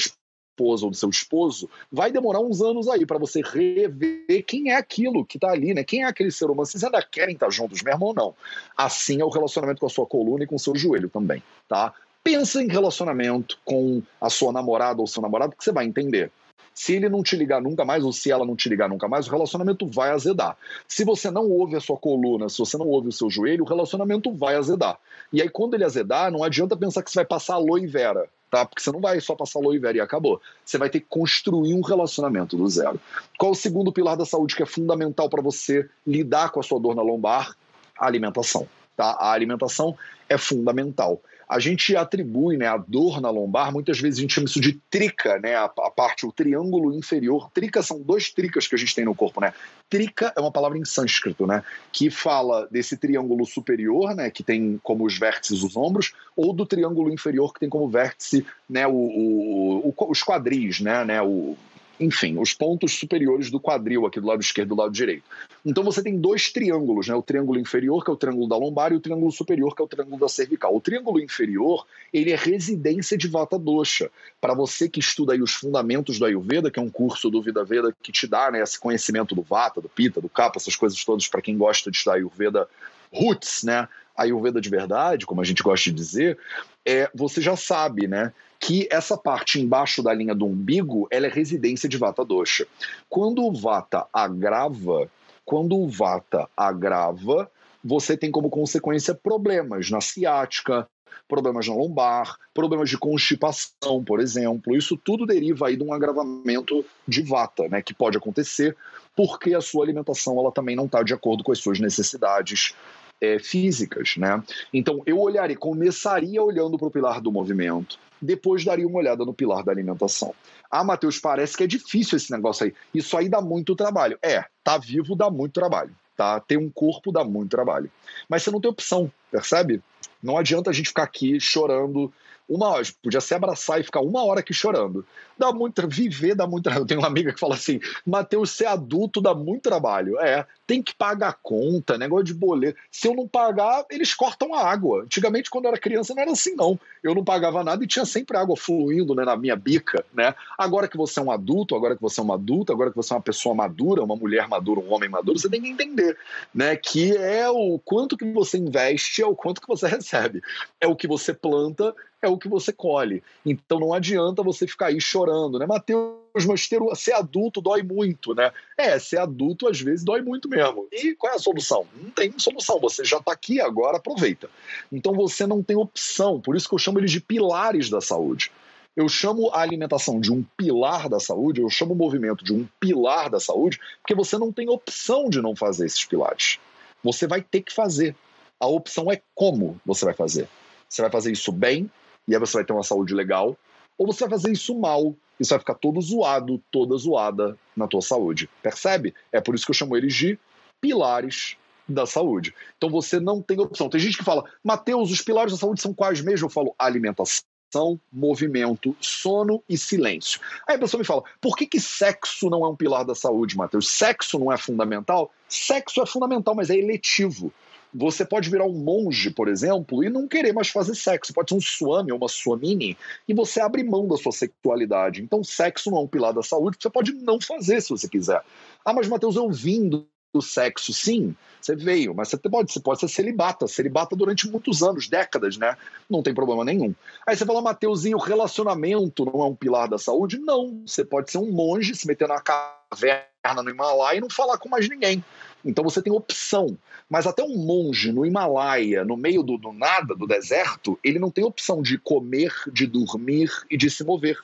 esposa 0.61 0.85
ou 0.85 0.91
do 0.91 0.97
seu 0.97 1.09
esposo, 1.09 1.71
vai 1.91 2.13
demorar 2.13 2.41
uns 2.41 2.61
anos 2.61 2.89
aí 2.89 3.07
para 3.07 3.19
você 3.19 3.41
rever 3.41 4.45
quem 4.47 4.71
é 4.71 4.77
aquilo 4.77 5.25
que 5.25 5.39
está 5.39 5.51
ali, 5.51 5.73
né? 5.73 5.83
Quem 5.83 6.03
é 6.03 6.07
aquele 6.07 6.31
ser 6.31 6.47
humano? 6.47 6.67
Vocês 6.67 6.85
ainda 6.85 7.03
querem 7.03 7.35
estar 7.35 7.51
juntos 7.51 7.83
mesmo 7.83 8.07
ou 8.07 8.15
não? 8.15 8.35
Assim 8.77 9.21
é 9.21 9.25
o 9.25 9.31
relacionamento 9.31 9.81
com 9.81 9.87
a 9.87 9.91
sua 9.91 10.07
coluna 10.07 10.45
e 10.45 10.47
com 10.47 10.57
o 10.57 10.59
seu 10.59 10.77
joelho 10.77 11.09
também, 11.09 11.43
tá? 11.69 11.95
pensa 12.23 12.63
em 12.63 12.69
relacionamento 12.69 13.59
com 13.65 14.03
a 14.21 14.29
sua 14.29 14.53
namorada 14.53 15.01
ou 15.01 15.07
seu 15.07 15.23
namorado, 15.23 15.57
que 15.57 15.65
você 15.65 15.73
vai 15.73 15.87
entender. 15.87 16.31
Se 16.75 16.95
ele 16.95 17.09
não 17.09 17.23
te 17.23 17.35
ligar 17.37 17.61
nunca 17.61 17.85
mais, 17.85 18.05
ou 18.05 18.13
se 18.13 18.31
ela 18.31 18.47
não 18.47 18.55
te 18.55 18.69
ligar 18.69 18.89
nunca 18.89 19.09
mais, 19.09 19.27
o 19.27 19.31
relacionamento 19.31 19.87
vai 19.87 20.11
azedar. 20.11 20.57
Se 20.87 21.05
você 21.05 21.31
não 21.31 21.51
ouve 21.51 21.77
a 21.77 21.81
sua 21.81 21.97
coluna, 21.97 22.49
se 22.49 22.59
você 22.59 22.77
não 22.77 22.87
ouve 22.87 23.09
o 23.09 23.13
seu 23.13 23.29
joelho, 23.29 23.65
o 23.65 23.67
relacionamento 23.67 24.33
vai 24.33 24.55
azedar. 24.55 24.99
E 25.33 25.43
aí, 25.43 25.49
quando 25.49 25.75
ele 25.75 25.85
azedar, 25.85 26.31
não 26.31 26.45
adianta 26.45 26.77
pensar 26.77 27.03
que 27.03 27.11
você 27.11 27.19
vai 27.19 27.25
passar 27.25 27.55
aloe 27.55 27.87
vera, 27.87 28.29
tá? 28.51 28.67
Porque 28.67 28.83
você 28.83 28.91
não 28.91 29.01
vai 29.01 29.21
só 29.21 29.35
passar 29.35 29.61
aloe 29.61 29.79
vera 29.79 29.99
e 29.99 30.01
acabou. 30.01 30.41
Você 30.65 30.77
vai 30.77 30.91
ter 30.91 31.01
que 31.01 31.07
construir 31.09 31.75
um 31.75 31.81
relacionamento 31.81 32.57
do 32.57 32.69
zero. 32.69 33.01
Qual 33.39 33.53
o 33.53 33.55
segundo 33.55 33.93
pilar 33.93 34.17
da 34.17 34.27
saúde 34.27 34.57
que 34.57 34.63
é 34.63 34.67
fundamental 34.67 35.31
para 35.31 35.41
você 35.41 35.89
lidar 36.07 36.51
com 36.51 36.61
a 36.61 36.63
sua 36.63 36.81
dor 36.81 36.95
na 36.95 37.03
lombar? 37.03 37.57
A 37.99 38.07
alimentação. 38.07 38.67
Tá? 38.97 39.17
A 39.19 39.33
alimentação 39.33 39.97
é 40.29 40.37
fundamental 40.37 41.21
a 41.51 41.59
gente 41.59 41.97
atribui 41.97 42.57
né, 42.57 42.69
a 42.69 42.77
dor 42.77 43.21
na 43.21 43.29
lombar, 43.29 43.73
muitas 43.73 43.99
vezes 43.99 44.21
a 44.21 44.23
gente 44.23 44.35
chama 44.35 44.47
isso 44.47 44.61
de 44.61 44.75
trica, 44.89 45.37
né, 45.41 45.57
a, 45.57 45.65
a, 45.65 45.91
parte, 45.91 46.25
o 46.25 46.31
triângulo 46.31 46.95
inferior. 46.95 47.51
Trica 47.53 47.83
são 47.83 48.01
dois 48.01 48.31
tricas 48.31 48.69
que 48.69 48.77
a 48.77 48.79
gente 48.79 48.95
tem 48.95 49.05
no 49.05 49.17
corpo, 49.17 49.41
né? 49.41 49.53
Trica 49.89 50.33
é 50.37 50.41
uma 50.41 50.53
palavra 50.53 50.79
em 50.79 50.85
sânscrito, 50.85 51.49
né, 51.49 51.65
que 51.91 52.09
fala 52.09 52.69
desse 52.71 52.97
triângulo 52.97 53.45
superior, 53.45 54.15
né, 54.15 54.31
que 54.31 54.45
tem 54.45 54.79
como 54.81 55.05
os 55.05 55.19
vértices 55.19 55.65
os 55.65 55.77
ombros, 55.77 56.13
ou 56.37 56.53
do 56.53 56.65
triângulo 56.65 57.13
inferior 57.13 57.53
que 57.53 57.59
tem 57.59 57.69
como 57.69 57.89
vértice, 57.89 58.47
né, 58.69 58.87
o, 58.87 58.93
o, 58.93 59.89
o 59.89 60.11
os 60.11 60.23
quadris, 60.23 60.79
né, 60.79 61.05
né, 61.05 61.21
o 61.21 61.57
enfim, 62.01 62.39
os 62.39 62.55
pontos 62.55 62.99
superiores 62.99 63.51
do 63.51 63.61
quadril 63.61 64.07
aqui 64.07 64.19
do 64.19 64.27
lado 64.27 64.41
esquerdo 64.41 64.69
e 64.69 64.75
do 64.75 64.81
lado 64.81 64.93
direito. 64.93 65.23
Então 65.65 65.85
você 65.85 66.03
tem 66.03 66.19
dois 66.19 66.51
triângulos, 66.51 67.09
né? 67.09 67.15
O 67.15 67.23
triângulo 67.23 67.61
inferior, 67.61 68.03
que 68.03 68.11
é 68.11 68.15
o 68.15 68.17
triângulo 68.17 68.49
da 68.49 68.57
lombar, 68.57 68.93
e 68.93 68.97
o 68.97 69.01
triângulo 69.01 69.31
superior, 69.31 69.77
que 69.77 69.83
é 69.83 69.85
o 69.85 69.89
triângulo 69.89 70.19
da 70.19 70.27
cervical. 70.27 70.75
O 70.75 70.81
triângulo 70.81 71.21
inferior, 71.21 71.87
ele 72.13 72.33
é 72.33 72.37
residência 72.37 73.19
de 73.19 73.29
Vata 73.29 73.59
Dosha. 73.59 74.11
Para 74.41 74.55
você 74.55 74.89
que 74.89 74.99
estuda 74.99 75.35
aí 75.35 75.43
os 75.43 75.53
fundamentos 75.53 76.19
do 76.19 76.25
Ayurveda, 76.25 76.71
que 76.71 76.81
é 76.81 76.83
um 76.83 76.89
curso 76.89 77.29
do 77.29 77.43
Vida 77.43 77.63
Veda 77.63 77.95
que 78.03 78.11
te 78.11 78.27
dá 78.27 78.51
né, 78.51 78.63
esse 78.63 78.81
conhecimento 78.81 79.35
do 79.35 79.43
Vata, 79.43 79.83
do 79.83 79.89
Pitta, 79.89 80.21
do 80.21 80.29
Kapha, 80.29 80.59
essas 80.59 80.75
coisas 80.75 81.05
todas 81.05 81.29
para 81.29 81.43
quem 81.43 81.59
gosta 81.59 81.91
de 81.91 81.99
estudar 81.99 82.17
Ayurveda 82.17 82.67
roots, 83.13 83.63
né? 83.63 83.87
Ayurveda 84.17 84.61
de 84.61 84.71
verdade, 84.71 85.27
como 85.27 85.41
a 85.41 85.45
gente 85.45 85.63
gosta 85.63 85.91
de 85.91 85.97
dizer, 85.97 86.39
é, 86.85 87.11
você 87.15 87.41
já 87.41 87.57
sabe, 87.57 88.07
né? 88.07 88.33
Que 88.61 88.87
essa 88.91 89.17
parte 89.17 89.59
embaixo 89.59 90.03
da 90.03 90.13
linha 90.13 90.35
do 90.35 90.45
umbigo 90.45 91.09
ela 91.11 91.27
é 91.27 91.31
residência 91.31 91.89
de 91.89 91.97
Vata 91.97 92.25
Dosha. 92.25 92.67
Quando 93.09 93.43
o 93.43 93.53
Vata 93.53 94.07
agrava, 94.13 95.11
quando 95.45 95.77
o 95.77 95.89
Vata 95.89 96.47
agrava, 96.55 97.51
você 97.83 98.17
tem 98.17 98.31
como 98.31 98.51
consequência 98.51 99.15
problemas 99.15 99.91
na 99.91 100.03
ciática, 100.03 100.87
problemas 101.27 101.67
na 101.67 101.75
lombar, 101.75 102.37
problemas 102.53 102.91
de 102.91 102.99
constipação, 102.99 104.05
por 104.05 104.21
exemplo. 104.21 104.77
Isso 104.77 104.97
tudo 104.97 105.25
deriva 105.25 105.69
aí 105.69 105.77
de 105.77 105.83
um 105.83 105.95
agravamento 105.95 106.85
de 107.09 107.23
vata, 107.23 107.67
né, 107.69 107.81
que 107.81 107.95
pode 107.95 108.19
acontecer 108.19 108.77
porque 109.17 109.55
a 109.55 109.61
sua 109.61 109.85
alimentação 109.85 110.39
ela 110.39 110.53
também 110.53 110.77
não 110.77 110.87
está 110.87 111.03
de 111.03 111.13
acordo 111.13 111.43
com 111.43 111.53
as 111.53 111.59
suas 111.59 111.81
necessidades 111.81 112.75
é, 113.21 113.39
físicas, 113.39 114.17
né? 114.17 114.43
Então 114.73 115.03
eu 115.07 115.19
olharia, 115.19 115.57
começaria 115.57 116.43
olhando 116.43 116.79
para 116.79 116.89
o 116.89 116.91
pilar 116.91 117.21
do 117.21 117.31
movimento, 117.31 117.99
depois 118.21 118.65
daria 118.65 118.87
uma 118.87 118.99
olhada 118.99 119.25
no 119.25 119.35
pilar 119.35 119.65
da 119.65 119.73
alimentação. 119.73 120.35
Ah, 120.71 120.85
Matheus, 120.85 121.19
parece 121.19 121.57
que 121.57 121.65
é 121.65 121.67
difícil 121.67 122.17
esse 122.17 122.31
negócio 122.31 122.67
aí. 122.67 122.75
Isso 122.95 123.17
aí 123.17 123.29
dá 123.29 123.41
muito 123.41 123.75
trabalho. 123.75 124.19
É, 124.23 124.45
tá 124.63 124.79
vivo 124.79 125.17
dá 125.17 125.31
muito 125.31 125.53
trabalho. 125.53 125.95
Tá? 126.17 126.39
Ter 126.39 126.59
um 126.59 126.69
corpo 126.69 127.11
dá 127.11 127.25
muito 127.25 127.51
trabalho. 127.51 127.91
Mas 128.29 128.43
você 128.43 128.51
não 128.51 128.61
tem 128.61 128.71
opção, 128.71 129.11
percebe? 129.31 129.83
Não 130.23 130.37
adianta 130.37 130.69
a 130.69 130.73
gente 130.73 130.89
ficar 130.89 131.05
aqui 131.05 131.41
chorando 131.41 132.13
uma 132.51 132.69
hora, 132.69 132.83
podia 133.01 133.21
se 133.21 133.33
abraçar 133.33 133.81
e 133.81 133.85
ficar 133.85 134.01
uma 134.01 134.25
hora 134.25 134.41
aqui 134.41 134.53
chorando. 134.53 135.07
Dá 135.39 135.53
muito, 135.53 135.87
viver 135.87 136.35
dá 136.35 136.47
muito 136.47 136.69
Eu 136.69 136.85
tenho 136.85 137.01
uma 137.01 137.07
amiga 137.07 137.33
que 137.33 137.39
fala 137.39 137.55
assim: 137.55 137.79
Mateus, 138.05 138.51
ser 138.51 138.67
adulto 138.67 139.21
dá 139.21 139.33
muito 139.33 139.63
trabalho. 139.63 140.19
É, 140.19 140.45
tem 140.67 140.83
que 140.83 140.95
pagar 140.95 141.39
conta, 141.43 141.97
negócio 141.97 142.25
de 142.25 142.35
boleto. 142.35 142.79
Se 142.91 143.07
eu 143.07 143.15
não 143.15 143.29
pagar, 143.29 143.85
eles 143.89 144.13
cortam 144.15 144.53
a 144.53 144.69
água. 144.69 145.05
Antigamente, 145.05 145.49
quando 145.49 145.67
eu 145.67 145.71
era 145.71 145.81
criança, 145.81 146.13
não 146.13 146.23
era 146.23 146.33
assim, 146.33 146.55
não. 146.57 146.79
Eu 147.03 147.15
não 147.15 147.25
pagava 147.25 147.63
nada 147.63 147.85
e 147.85 147.87
tinha 147.87 148.05
sempre 148.05 148.37
água 148.37 148.57
fluindo 148.57 149.15
né, 149.15 149.25
na 149.25 149.37
minha 149.37 149.55
bica, 149.55 150.05
né? 150.13 150.35
Agora 150.59 150.89
que 150.89 150.97
você 150.97 151.21
é 151.21 151.23
um 151.23 151.31
adulto, 151.31 151.77
agora 151.77 151.95
que 151.95 152.03
você 152.03 152.21
é 152.21 152.25
uma 152.25 152.35
adulta, 152.35 152.73
agora 152.73 152.91
que 152.91 152.97
você 152.97 153.13
é 153.13 153.17
uma 153.17 153.23
pessoa 153.23 153.55
madura, 153.55 154.03
uma 154.03 154.17
mulher 154.17 154.49
madura, 154.49 154.81
um 154.81 154.93
homem 154.93 155.09
maduro, 155.09 155.39
você 155.39 155.49
tem 155.49 155.63
que 155.63 155.69
entender, 155.69 156.19
né? 156.53 156.75
Que 156.77 157.17
é 157.17 157.49
o 157.49 157.79
quanto 157.79 158.17
que 158.17 158.25
você 158.33 158.59
investe, 158.59 159.23
é 159.23 159.27
o 159.27 159.37
quanto 159.37 159.61
que 159.61 159.69
você 159.69 159.87
recebe. 159.89 160.43
É 160.81 160.87
o 160.87 160.97
que 160.97 161.07
você 161.07 161.33
planta, 161.33 161.95
é 162.23 162.29
o 162.29 162.37
que 162.41 162.49
você 162.49 162.73
colhe. 162.73 163.23
Então 163.45 163.79
não 163.79 163.95
adianta 163.95 164.43
você 164.43 164.67
ficar 164.67 164.87
aí 164.87 165.01
chorando, 165.01 165.59
né? 165.59 165.67
Mateus, 165.67 166.45
mas 166.47 166.69
ter, 166.69 166.81
ser 166.97 167.13
adulto 167.13 167.61
dói 167.61 167.83
muito, 167.83 168.35
né? 168.35 168.51
É, 168.77 168.99
ser 168.99 169.19
adulto 169.19 169.69
às 169.69 169.81
vezes 169.81 170.05
dói 170.05 170.23
muito 170.23 170.49
mesmo. 170.49 170.89
E 170.91 171.15
qual 171.15 171.33
é 171.33 171.37
a 171.37 171.39
solução? 171.39 171.87
Não 171.95 172.11
tem 172.11 172.33
solução. 172.39 172.81
Você 172.81 173.05
já 173.05 173.19
está 173.19 173.33
aqui 173.33 173.61
agora, 173.61 173.99
aproveita. 173.99 174.51
Então 174.91 175.13
você 175.13 175.47
não 175.47 175.63
tem 175.63 175.77
opção. 175.77 176.41
Por 176.41 176.57
isso 176.57 176.69
que 176.69 176.75
eu 176.75 176.79
chamo 176.79 176.99
eles 176.99 177.13
de 177.13 177.21
pilares 177.21 177.89
da 177.89 178.01
saúde. 178.01 178.51
Eu 178.97 179.09
chamo 179.09 179.51
a 179.51 179.61
alimentação 179.61 180.21
de 180.21 180.33
um 180.33 180.45
pilar 180.57 181.09
da 181.09 181.21
saúde, 181.21 181.61
eu 181.61 181.71
chamo 181.71 181.95
o 181.95 181.97
movimento 181.97 182.45
de 182.45 182.53
um 182.53 182.67
pilar 182.81 183.31
da 183.31 183.39
saúde, 183.39 183.79
porque 184.03 184.17
você 184.17 184.37
não 184.37 184.53
tem 184.53 184.69
opção 184.69 185.31
de 185.31 185.41
não 185.41 185.55
fazer 185.55 185.87
esses 185.87 186.05
pilares. 186.05 186.59
Você 187.03 187.27
vai 187.27 187.41
ter 187.41 187.63
que 187.63 187.73
fazer. 187.73 188.17
A 188.59 188.67
opção 188.67 189.11
é 189.11 189.23
como 189.35 189.81
você 189.87 190.05
vai 190.05 190.13
fazer. 190.13 190.49
Você 190.89 191.03
vai 191.03 191.11
fazer 191.11 191.31
isso 191.31 191.53
bem, 191.53 191.91
e 192.27 192.35
aí 192.35 192.41
você 192.41 192.55
vai 192.55 192.65
ter 192.65 192.73
uma 192.73 192.83
saúde 192.83 193.15
legal, 193.15 193.57
ou 193.99 194.07
você 194.07 194.21
vai 194.27 194.31
fazer 194.31 194.53
isso 194.53 194.79
mal, 194.79 195.15
e 195.39 195.45
você 195.45 195.55
vai 195.55 195.61
ficar 195.61 195.75
todo 195.75 196.01
zoado, 196.01 196.63
toda 196.71 196.97
zoada 196.97 197.59
na 197.77 197.87
tua 197.87 198.03
saúde. 198.03 198.49
Percebe? 198.63 199.15
É 199.33 199.41
por 199.41 199.55
isso 199.55 199.65
que 199.65 199.71
eu 199.71 199.75
chamo 199.75 199.97
eles 199.97 200.15
de 200.15 200.39
pilares 200.81 201.57
da 201.89 202.07
saúde. 202.07 202.55
Então 202.77 202.89
você 202.89 203.19
não 203.19 203.43
tem 203.43 203.59
opção. 203.59 203.89
Tem 203.89 204.01
gente 204.01 204.19
que 204.19 204.25
fala, 204.25 204.45
Mateus, 204.63 205.11
os 205.11 205.21
pilares 205.21 205.53
da 205.53 205.59
saúde 205.59 205.81
são 205.81 205.93
quais 205.93 206.21
mesmo? 206.21 206.47
Eu 206.47 206.51
falo, 206.51 206.75
alimentação, 206.79 208.01
movimento, 208.13 208.97
sono 209.01 209.63
e 209.69 209.77
silêncio. 209.77 210.41
Aí 210.67 210.77
a 210.77 210.79
pessoa 210.79 210.99
me 210.99 211.07
fala, 211.07 211.23
por 211.41 211.57
que, 211.57 211.67
que 211.67 211.81
sexo 211.81 212.49
não 212.49 212.65
é 212.65 212.69
um 212.69 212.77
pilar 212.77 213.05
da 213.05 213.15
saúde, 213.15 213.57
Mateus? 213.57 213.89
Sexo 213.89 214.39
não 214.39 214.53
é 214.53 214.57
fundamental? 214.57 215.31
Sexo 215.49 216.03
é 216.03 216.07
fundamental, 216.07 216.55
mas 216.55 216.71
é 216.71 216.77
eletivo. 216.77 217.53
Você 217.93 218.25
pode 218.25 218.49
virar 218.49 218.65
um 218.65 218.73
monge, 218.73 219.31
por 219.31 219.49
exemplo, 219.49 220.05
e 220.05 220.09
não 220.09 220.29
querer 220.29 220.53
mais 220.53 220.69
fazer 220.69 220.95
sexo. 220.95 221.35
Pode 221.35 221.51
ser 221.51 221.57
um 221.57 221.61
swami 221.61 222.13
ou 222.13 222.19
uma 222.19 222.29
swamini, 222.29 222.97
e 223.29 223.35
você 223.35 223.61
abre 223.61 223.83
mão 223.83 224.07
da 224.07 224.17
sua 224.17 224.33
sexualidade. 224.33 225.23
Então, 225.23 225.43
sexo 225.43 225.91
não 225.91 225.99
é 225.99 226.01
um 226.03 226.07
pilar 226.07 226.33
da 226.33 226.43
saúde, 226.43 226.79
você 226.81 226.91
pode 226.91 227.13
não 227.13 227.41
fazer 227.41 227.81
se 227.81 227.91
você 227.91 228.09
quiser. 228.09 228.43
Ah, 228.85 228.93
mas 228.93 229.09
Matheus, 229.09 229.37
eu 229.37 229.51
vim 229.51 229.89
do 229.89 230.07
sexo, 230.41 230.93
sim, 230.93 231.35
você 231.61 231.75
veio, 231.75 232.15
mas 232.15 232.29
você 232.29 232.37
pode, 232.39 232.73
você 232.73 232.81
pode 232.81 233.01
ser 233.01 233.09
celibata, 233.09 233.67
celibata 233.67 234.17
durante 234.17 234.49
muitos 234.49 234.83
anos, 234.83 235.09
décadas, 235.09 235.57
né? 235.57 235.77
Não 236.09 236.23
tem 236.23 236.33
problema 236.33 236.65
nenhum. 236.65 236.95
Aí 237.27 237.37
você 237.37 237.45
fala, 237.45 237.61
Mateuzinho, 237.61 238.17
relacionamento 238.17 239.25
não 239.25 239.43
é 239.43 239.47
um 239.47 239.55
pilar 239.55 239.89
da 239.89 239.99
saúde? 239.99 240.39
Não, 240.39 240.83
você 240.87 241.05
pode 241.05 241.31
ser 241.31 241.39
um 241.39 241.51
monge, 241.51 241.95
se 241.95 242.07
meter 242.07 242.29
na 242.29 242.41
caverna 242.41 243.63
no 243.63 243.71
Himalaia 243.71 244.19
e 244.19 244.21
não 244.21 244.31
falar 244.31 244.57
com 244.59 244.69
mais 244.69 244.89
ninguém. 244.89 245.23
Então 245.65 245.85
você 245.85 246.01
tem 246.03 246.13
opção. 246.13 246.77
Mas 247.09 247.27
até 247.27 247.43
um 247.43 247.57
monge 247.57 248.13
no 248.13 248.25
Himalaia, 248.25 249.05
no 249.05 249.17
meio 249.17 249.43
do, 249.43 249.57
do 249.57 249.73
nada, 249.73 250.15
do 250.15 250.27
deserto, 250.27 250.99
ele 251.03 251.19
não 251.19 251.31
tem 251.31 251.45
opção 251.45 251.83
de 251.83 251.99
comer, 251.99 252.53
de 252.73 252.87
dormir 252.87 253.51
e 253.71 253.77
de 253.77 253.91
se 253.91 254.05
mover. 254.05 254.39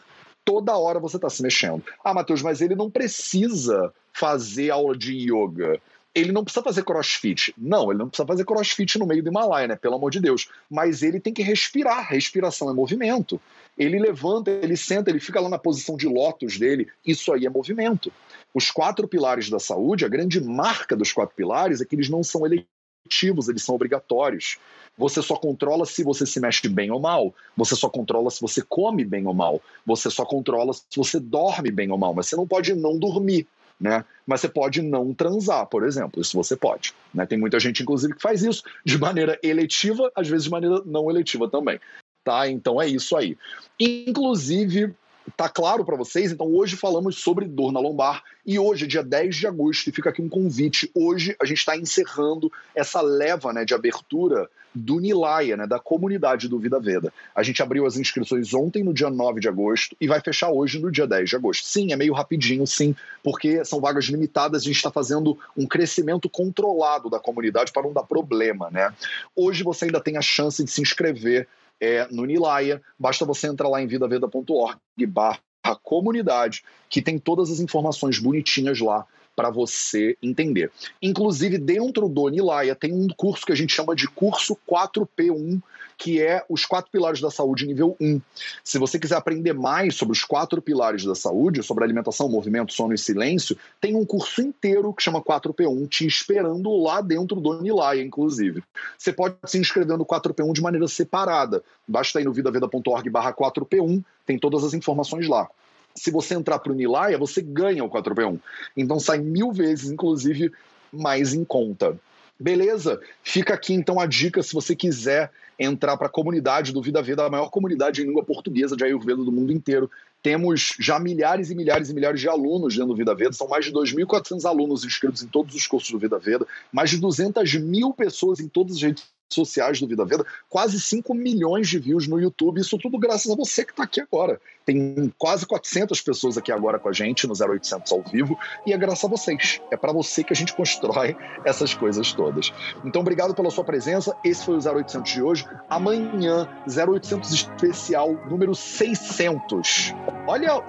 Toda 0.45 0.77
hora 0.77 1.01
você 1.01 1.17
está 1.17 1.29
se 1.29 1.43
mexendo. 1.43 1.83
Ah, 2.05 2.15
Matheus, 2.15 2.43
mas 2.43 2.61
ele 2.61 2.75
não 2.75 2.91
precisa 2.91 3.93
fazer 4.13 4.71
aula 4.71 4.97
de 4.97 5.13
yoga 5.13 5.81
ele 6.17 6.33
não 6.33 6.43
precisa 6.43 6.65
fazer 6.65 6.83
crossfit. 6.83 7.55
Não, 7.59 7.91
ele 7.91 7.99
não 7.99 8.09
precisa 8.09 8.27
fazer 8.27 8.47
crossfit 8.47 8.99
no 8.99 9.07
meio 9.07 9.23
do 9.23 9.29
Himalaia, 9.29 9.69
né? 9.69 9.77
Pelo 9.77 9.97
amor 9.97 10.11
de 10.11 10.19
Deus. 10.19 10.49
Mas 10.71 11.03
ele 11.03 11.21
tem 11.21 11.31
que 11.31 11.43
respirar. 11.43 12.09
Respiração 12.09 12.71
é 12.71 12.73
movimento. 12.73 13.39
Ele 13.77 13.99
levanta, 13.99 14.51
ele 14.51 14.79
senta, 14.79 15.11
ele 15.11 15.21
fica 15.21 15.39
lá 15.39 15.51
na 15.51 15.59
posição 15.59 15.95
de 15.95 16.09
lótus 16.09 16.59
dele. 16.59 16.89
Isso 17.07 17.31
aí 17.35 17.45
é 17.45 17.51
movimento. 17.51 18.11
Os 18.55 18.71
quatro 18.71 19.07
pilares 19.07 19.51
da 19.51 19.59
saúde, 19.59 20.07
a 20.07 20.09
grande 20.09 20.41
marca 20.41 20.97
dos 20.97 21.13
quatro 21.13 21.37
pilares 21.37 21.83
é 21.83 21.85
que 21.85 21.95
eles 21.95 22.09
não 22.09 22.25
são 22.25 22.47
eletivos, 22.47 23.51
eles 23.51 23.63
são 23.63 23.75
obrigatórios. 23.75 24.57
Você 24.97 25.21
só 25.21 25.37
controla 25.37 25.85
se 25.85 26.03
você 26.03 26.25
se 26.25 26.41
mexe 26.41 26.67
bem 26.67 26.91
ou 26.91 26.99
mal. 26.99 27.35
Você 27.55 27.77
só 27.77 27.91
controla 27.91 28.31
se 28.31 28.41
você 28.41 28.63
come 28.63 29.05
bem 29.05 29.27
ou 29.27 29.35
mal. 29.35 29.61
Você 29.85 30.11
só 30.11 30.25
controla 30.25 30.73
se 30.73 30.97
você 30.97 31.21
dorme 31.21 31.71
bem 31.71 31.91
ou 31.91 31.99
mal. 31.99 32.15
Mas 32.15 32.29
você 32.29 32.37
não 32.37 32.47
pode 32.47 32.75
não 32.75 32.99
dormir 32.99 33.47
né? 33.81 34.05
Mas 34.27 34.41
você 34.41 34.49
pode 34.49 34.83
não 34.83 35.13
transar, 35.15 35.67
por 35.67 35.85
exemplo, 35.85 36.21
isso 36.21 36.37
você 36.37 36.57
pode. 36.57 36.95
Né? 37.15 37.27
Tem 37.27 37.39
muita 37.39 37.61
gente, 37.61 37.83
inclusive, 37.83 38.15
que 38.15 38.23
faz 38.23 38.43
isso 38.43 38.63
de 38.85 38.99
maneira 38.99 39.39
eletiva, 39.43 40.11
às 40.15 40.29
vezes 40.29 40.45
de 40.45 40.51
maneira 40.51 40.83
não 40.85 41.11
eletiva 41.11 41.49
também. 41.49 41.79
Tá? 42.25 42.49
Então 42.49 42.81
é 42.81 42.89
isso 42.89 43.17
aí. 43.17 43.37
Inclusive, 43.79 44.95
tá 45.37 45.49
claro 45.49 45.85
para 45.85 45.97
vocês? 45.97 46.33
Então 46.33 46.47
hoje 46.47 46.77
falamos 46.77 47.17
sobre 47.17 47.45
dor 47.45 47.71
na 47.71 47.79
lombar 47.79 48.23
e 48.45 48.59
hoje 48.59 48.85
é 48.85 48.89
dia 48.89 49.03
10 49.03 49.37
de 49.37 49.47
agosto 49.47 49.89
e 49.89 49.93
fica 49.93 50.09
aqui 50.09 50.23
um 50.23 50.29
convite. 50.29 50.91
Hoje 50.95 51.37
a 51.41 51.45
gente 51.45 51.59
está 51.59 51.77
encerrando 51.77 52.51
essa 52.75 53.01
leva 53.03 53.53
né, 53.53 53.65
de 53.65 53.75
abertura 53.75 54.49
do 54.75 55.01
Nilaya, 55.01 55.57
né, 55.57 55.67
da 55.67 55.79
comunidade 55.79 56.49
do 56.49 56.59
Vida 56.59 56.79
Veda. 56.79 57.13
A 57.35 57.43
gente 57.43 57.63
abriu 57.63 57.87
as 57.87 57.97
inscrições 57.97 58.53
ontem, 58.53 58.85
no 58.85 58.93
dia 58.93 59.09
9 59.09 59.41
de 59.41 59.49
agosto, 59.49 59.97
e 59.99 60.07
vai 60.07 60.21
fechar 60.21 60.51
hoje, 60.51 60.79
no 60.79 60.93
dia 60.93 61.07
10 61.07 61.31
de 61.31 61.37
agosto. 61.37 61.67
Sim, 61.67 61.93
é 61.93 61.97
meio 61.97 62.13
rapidinho, 62.13 62.67
sim, 62.67 62.95
porque 63.23 63.65
são 63.65 63.81
vagas 63.81 64.05
limitadas, 64.05 64.63
a 64.63 64.65
gente 64.67 64.77
está 64.77 64.91
fazendo 64.91 65.39
um 65.57 65.67
crescimento 65.67 66.29
controlado 66.29 67.09
da 67.09 67.19
comunidade 67.19 67.73
para 67.73 67.83
não 67.83 67.93
dar 67.93 68.03
problema. 68.03 68.71
Né? 68.71 68.93
Hoje 69.35 69.63
você 69.63 69.87
ainda 69.87 70.01
tem 70.01 70.19
a 70.19 70.23
chance 70.23 70.63
de 70.63 70.71
se 70.71 70.83
inscrever 70.83 71.49
é, 71.81 72.07
no 72.11 72.25
Nilaya. 72.25 72.83
Basta 72.99 73.25
você 73.25 73.47
entrar 73.47 73.69
lá 73.69 73.83
em 73.83 73.87
vidaveda.org 73.87 75.07
barra 75.07 75.41
comunidade, 75.83 76.63
que 76.89 77.03
tem 77.03 77.19
todas 77.19 77.51
as 77.51 77.61
informações 77.61 78.19
bonitinhas 78.19 78.81
lá 78.81 79.07
para 79.37 79.51
você 79.51 80.17
entender. 80.23 80.73
Inclusive, 81.01 81.59
dentro 81.59 82.09
do 82.09 82.29
Nilaya 82.29 82.75
tem 82.75 82.93
um 82.93 83.07
curso 83.09 83.45
que 83.45 83.53
a 83.53 83.57
gente 83.57 83.75
chama 83.75 83.95
de 83.95 84.09
curso 84.09 84.57
4P1, 84.67 85.61
que 85.99 86.21
é 86.21 86.45
os 86.49 86.65
quatro 86.65 86.91
pilares 86.91 87.21
da 87.21 87.31
saúde 87.31 87.67
nível 87.67 87.97
1. 88.01 88.21
Se 88.65 88.79
você 88.79 88.99
quiser 88.99 89.17
aprender 89.17 89.53
mais 89.53 89.95
sobre 89.95 90.13
os 90.13 90.25
quatro 90.25 90.61
pilares 90.61 91.05
da 91.05 91.15
saúde, 91.15 91.63
sobre 91.63 91.85
alimentação, 91.85 92.29
movimento, 92.29 92.73
sono 92.73 92.95
e 92.95 92.99
silêncio, 92.99 93.57
tem 93.81 93.95
um 93.95 94.05
curso 94.05 94.41
inteiro 94.41 94.93
que 94.93 95.03
chama 95.03 95.23
4P1 95.23 95.89
te 95.89 96.07
esperando 96.07 96.75
lá 96.83 97.01
dentro 97.01 97.41
do 97.41 97.61
Nilaya, 97.61 98.03
inclusive. 98.03 98.63
Você 98.97 99.13
pode 99.13 99.37
se 99.45 99.59
inscrever 99.59 99.97
no 99.99 100.07
4P1 100.07 100.53
de 100.53 100.63
maneira 100.63 100.89
separada. 100.89 101.63
Basta 101.87 102.21
ir 102.21 102.25
no 102.25 102.33
vidaveda.org 102.33 103.11
barra 103.11 103.33
4P1, 103.33 104.03
tem 104.25 104.39
todas 104.39 104.65
as 104.65 104.75
informações 104.75 105.29
lá 105.29 105.49
se 105.97 106.11
você 106.11 106.35
entrar 106.35 106.59
para 106.59 106.73
o 106.73 106.75
Nilaya, 106.75 107.19
você 107.19 107.41
ganha 107.41 107.83
o 107.83 107.91
4P1. 107.91 108.39
Então 108.77 109.01
sai 109.01 109.19
mil 109.19 109.51
vezes, 109.51 109.91
inclusive, 109.91 110.53
mais 110.93 111.35
em 111.35 111.45
conta. 111.45 111.99
Beleza? 112.39 113.01
Fica 113.23 113.55
aqui 113.55 113.73
então 113.73 113.99
a 113.99 114.07
dica 114.07 114.43
se 114.43 114.53
você 114.53 114.77
quiser 114.77 115.31
entrar 115.59 115.97
para 115.97 116.07
a 116.07 116.11
comunidade 116.11 116.71
do 116.71 116.83
Vida 116.83 117.01
Veda, 117.01 117.25
a 117.25 117.31
maior 117.31 117.49
comunidade 117.49 118.03
em 118.03 118.07
língua 118.07 118.23
portuguesa 118.23 118.77
de 118.77 118.85
Ayurveda 118.85 119.25
do 119.25 119.33
mundo 119.33 119.53
inteiro. 119.53 119.91
Temos 120.23 120.75
já 120.79 120.99
milhares 120.99 121.51
e 121.51 121.55
milhares 121.55 121.89
e 121.89 121.95
milhares 121.95 122.21
de 122.21 122.29
alunos 122.29 122.75
dentro 122.75 122.89
do 122.89 122.97
Vida 122.97 123.15
Veda, 123.15 123.33
são 123.33 123.49
mais 123.49 123.65
de 123.65 123.73
2.400 123.73 124.45
alunos 124.45 124.85
inscritos 124.85 125.23
em 125.23 125.29
todos 125.29 125.55
os 125.55 125.67
cursos 125.67 125.91
do 125.91 125.99
Vida 125.99 126.19
Veda, 126.19 126.47
mais 126.71 126.91
de 126.91 126.99
200 126.99 127.55
mil 127.55 127.95
pessoas 127.95 128.39
em 128.39 128.49
todas 128.49 128.77
as 128.77 128.83
redes 128.83 129.16
sociais 129.29 129.81
do 129.81 129.87
Vida 129.87 130.05
Veda, 130.05 130.25
quase 130.49 130.81
5 130.81 131.15
milhões 131.15 131.69
de 131.69 131.79
views 131.79 132.07
no 132.07 132.21
YouTube, 132.21 132.61
isso 132.61 132.79
tudo 132.79 132.99
graças 132.99 133.31
a 133.31 133.35
você 133.35 133.65
que 133.65 133.73
está 133.73 133.85
aqui 133.85 134.01
agora. 134.01 134.41
Tem 134.65 135.13
quase 135.19 135.47
400 135.47 136.01
pessoas 136.01 136.37
aqui 136.37 136.51
agora 136.51 136.79
com 136.79 136.89
a 136.89 136.93
gente 136.93 137.27
no 137.27 137.35
0800 137.35 137.91
ao 137.93 138.03
vivo, 138.03 138.39
e 138.67 138.73
é 138.73 138.79
graças 138.79 139.05
a 139.05 139.09
vocês. 139.09 139.61
É 139.71 139.77
para 139.77 139.93
você 139.93 140.25
que 140.25 140.33
a 140.33 140.37
gente 140.37 140.55
constrói 140.55 141.17
essas 141.45 141.75
coisas 141.75 142.13
todas. 142.13 142.53
Então, 142.85 143.03
obrigado 143.03 143.35
pela 143.35 143.51
sua 143.51 143.65
presença. 143.65 144.17
Esse 144.25 144.45
foi 144.45 144.57
o 144.57 144.77
0800 144.77 145.13
de 145.13 145.23
hoje. 145.23 145.45
Amanhã, 145.69 146.49
0800 146.67 147.33
especial 147.33 148.15
número 148.29 148.55
600. 148.55 149.95
Olha, 150.27 150.63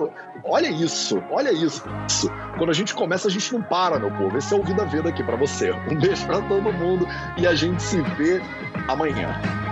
olha 0.44 0.68
isso, 0.68 1.22
olha 1.32 1.52
isso. 1.52 1.84
Quando 2.58 2.70
a 2.70 2.74
gente 2.74 2.94
começa, 2.94 3.28
a 3.28 3.32
gente 3.32 3.54
não 3.54 3.62
para, 3.62 4.00
meu 4.00 4.12
povo. 4.12 4.38
Esse 4.38 4.54
é 4.54 4.58
o 4.58 4.64
Vida 4.64 4.86
Veda 4.86 5.10
aqui 5.10 5.24
para 5.24 5.36
você. 5.36 5.72
Um 5.72 6.00
beijo 6.00 6.26
para 6.26 6.42
todo 6.42 6.72
mundo 6.72 7.08
e 7.38 7.48
a 7.48 7.56
gente 7.56 7.82
se 7.82 8.02
vê 8.02 8.42
amanhã. 8.88 9.67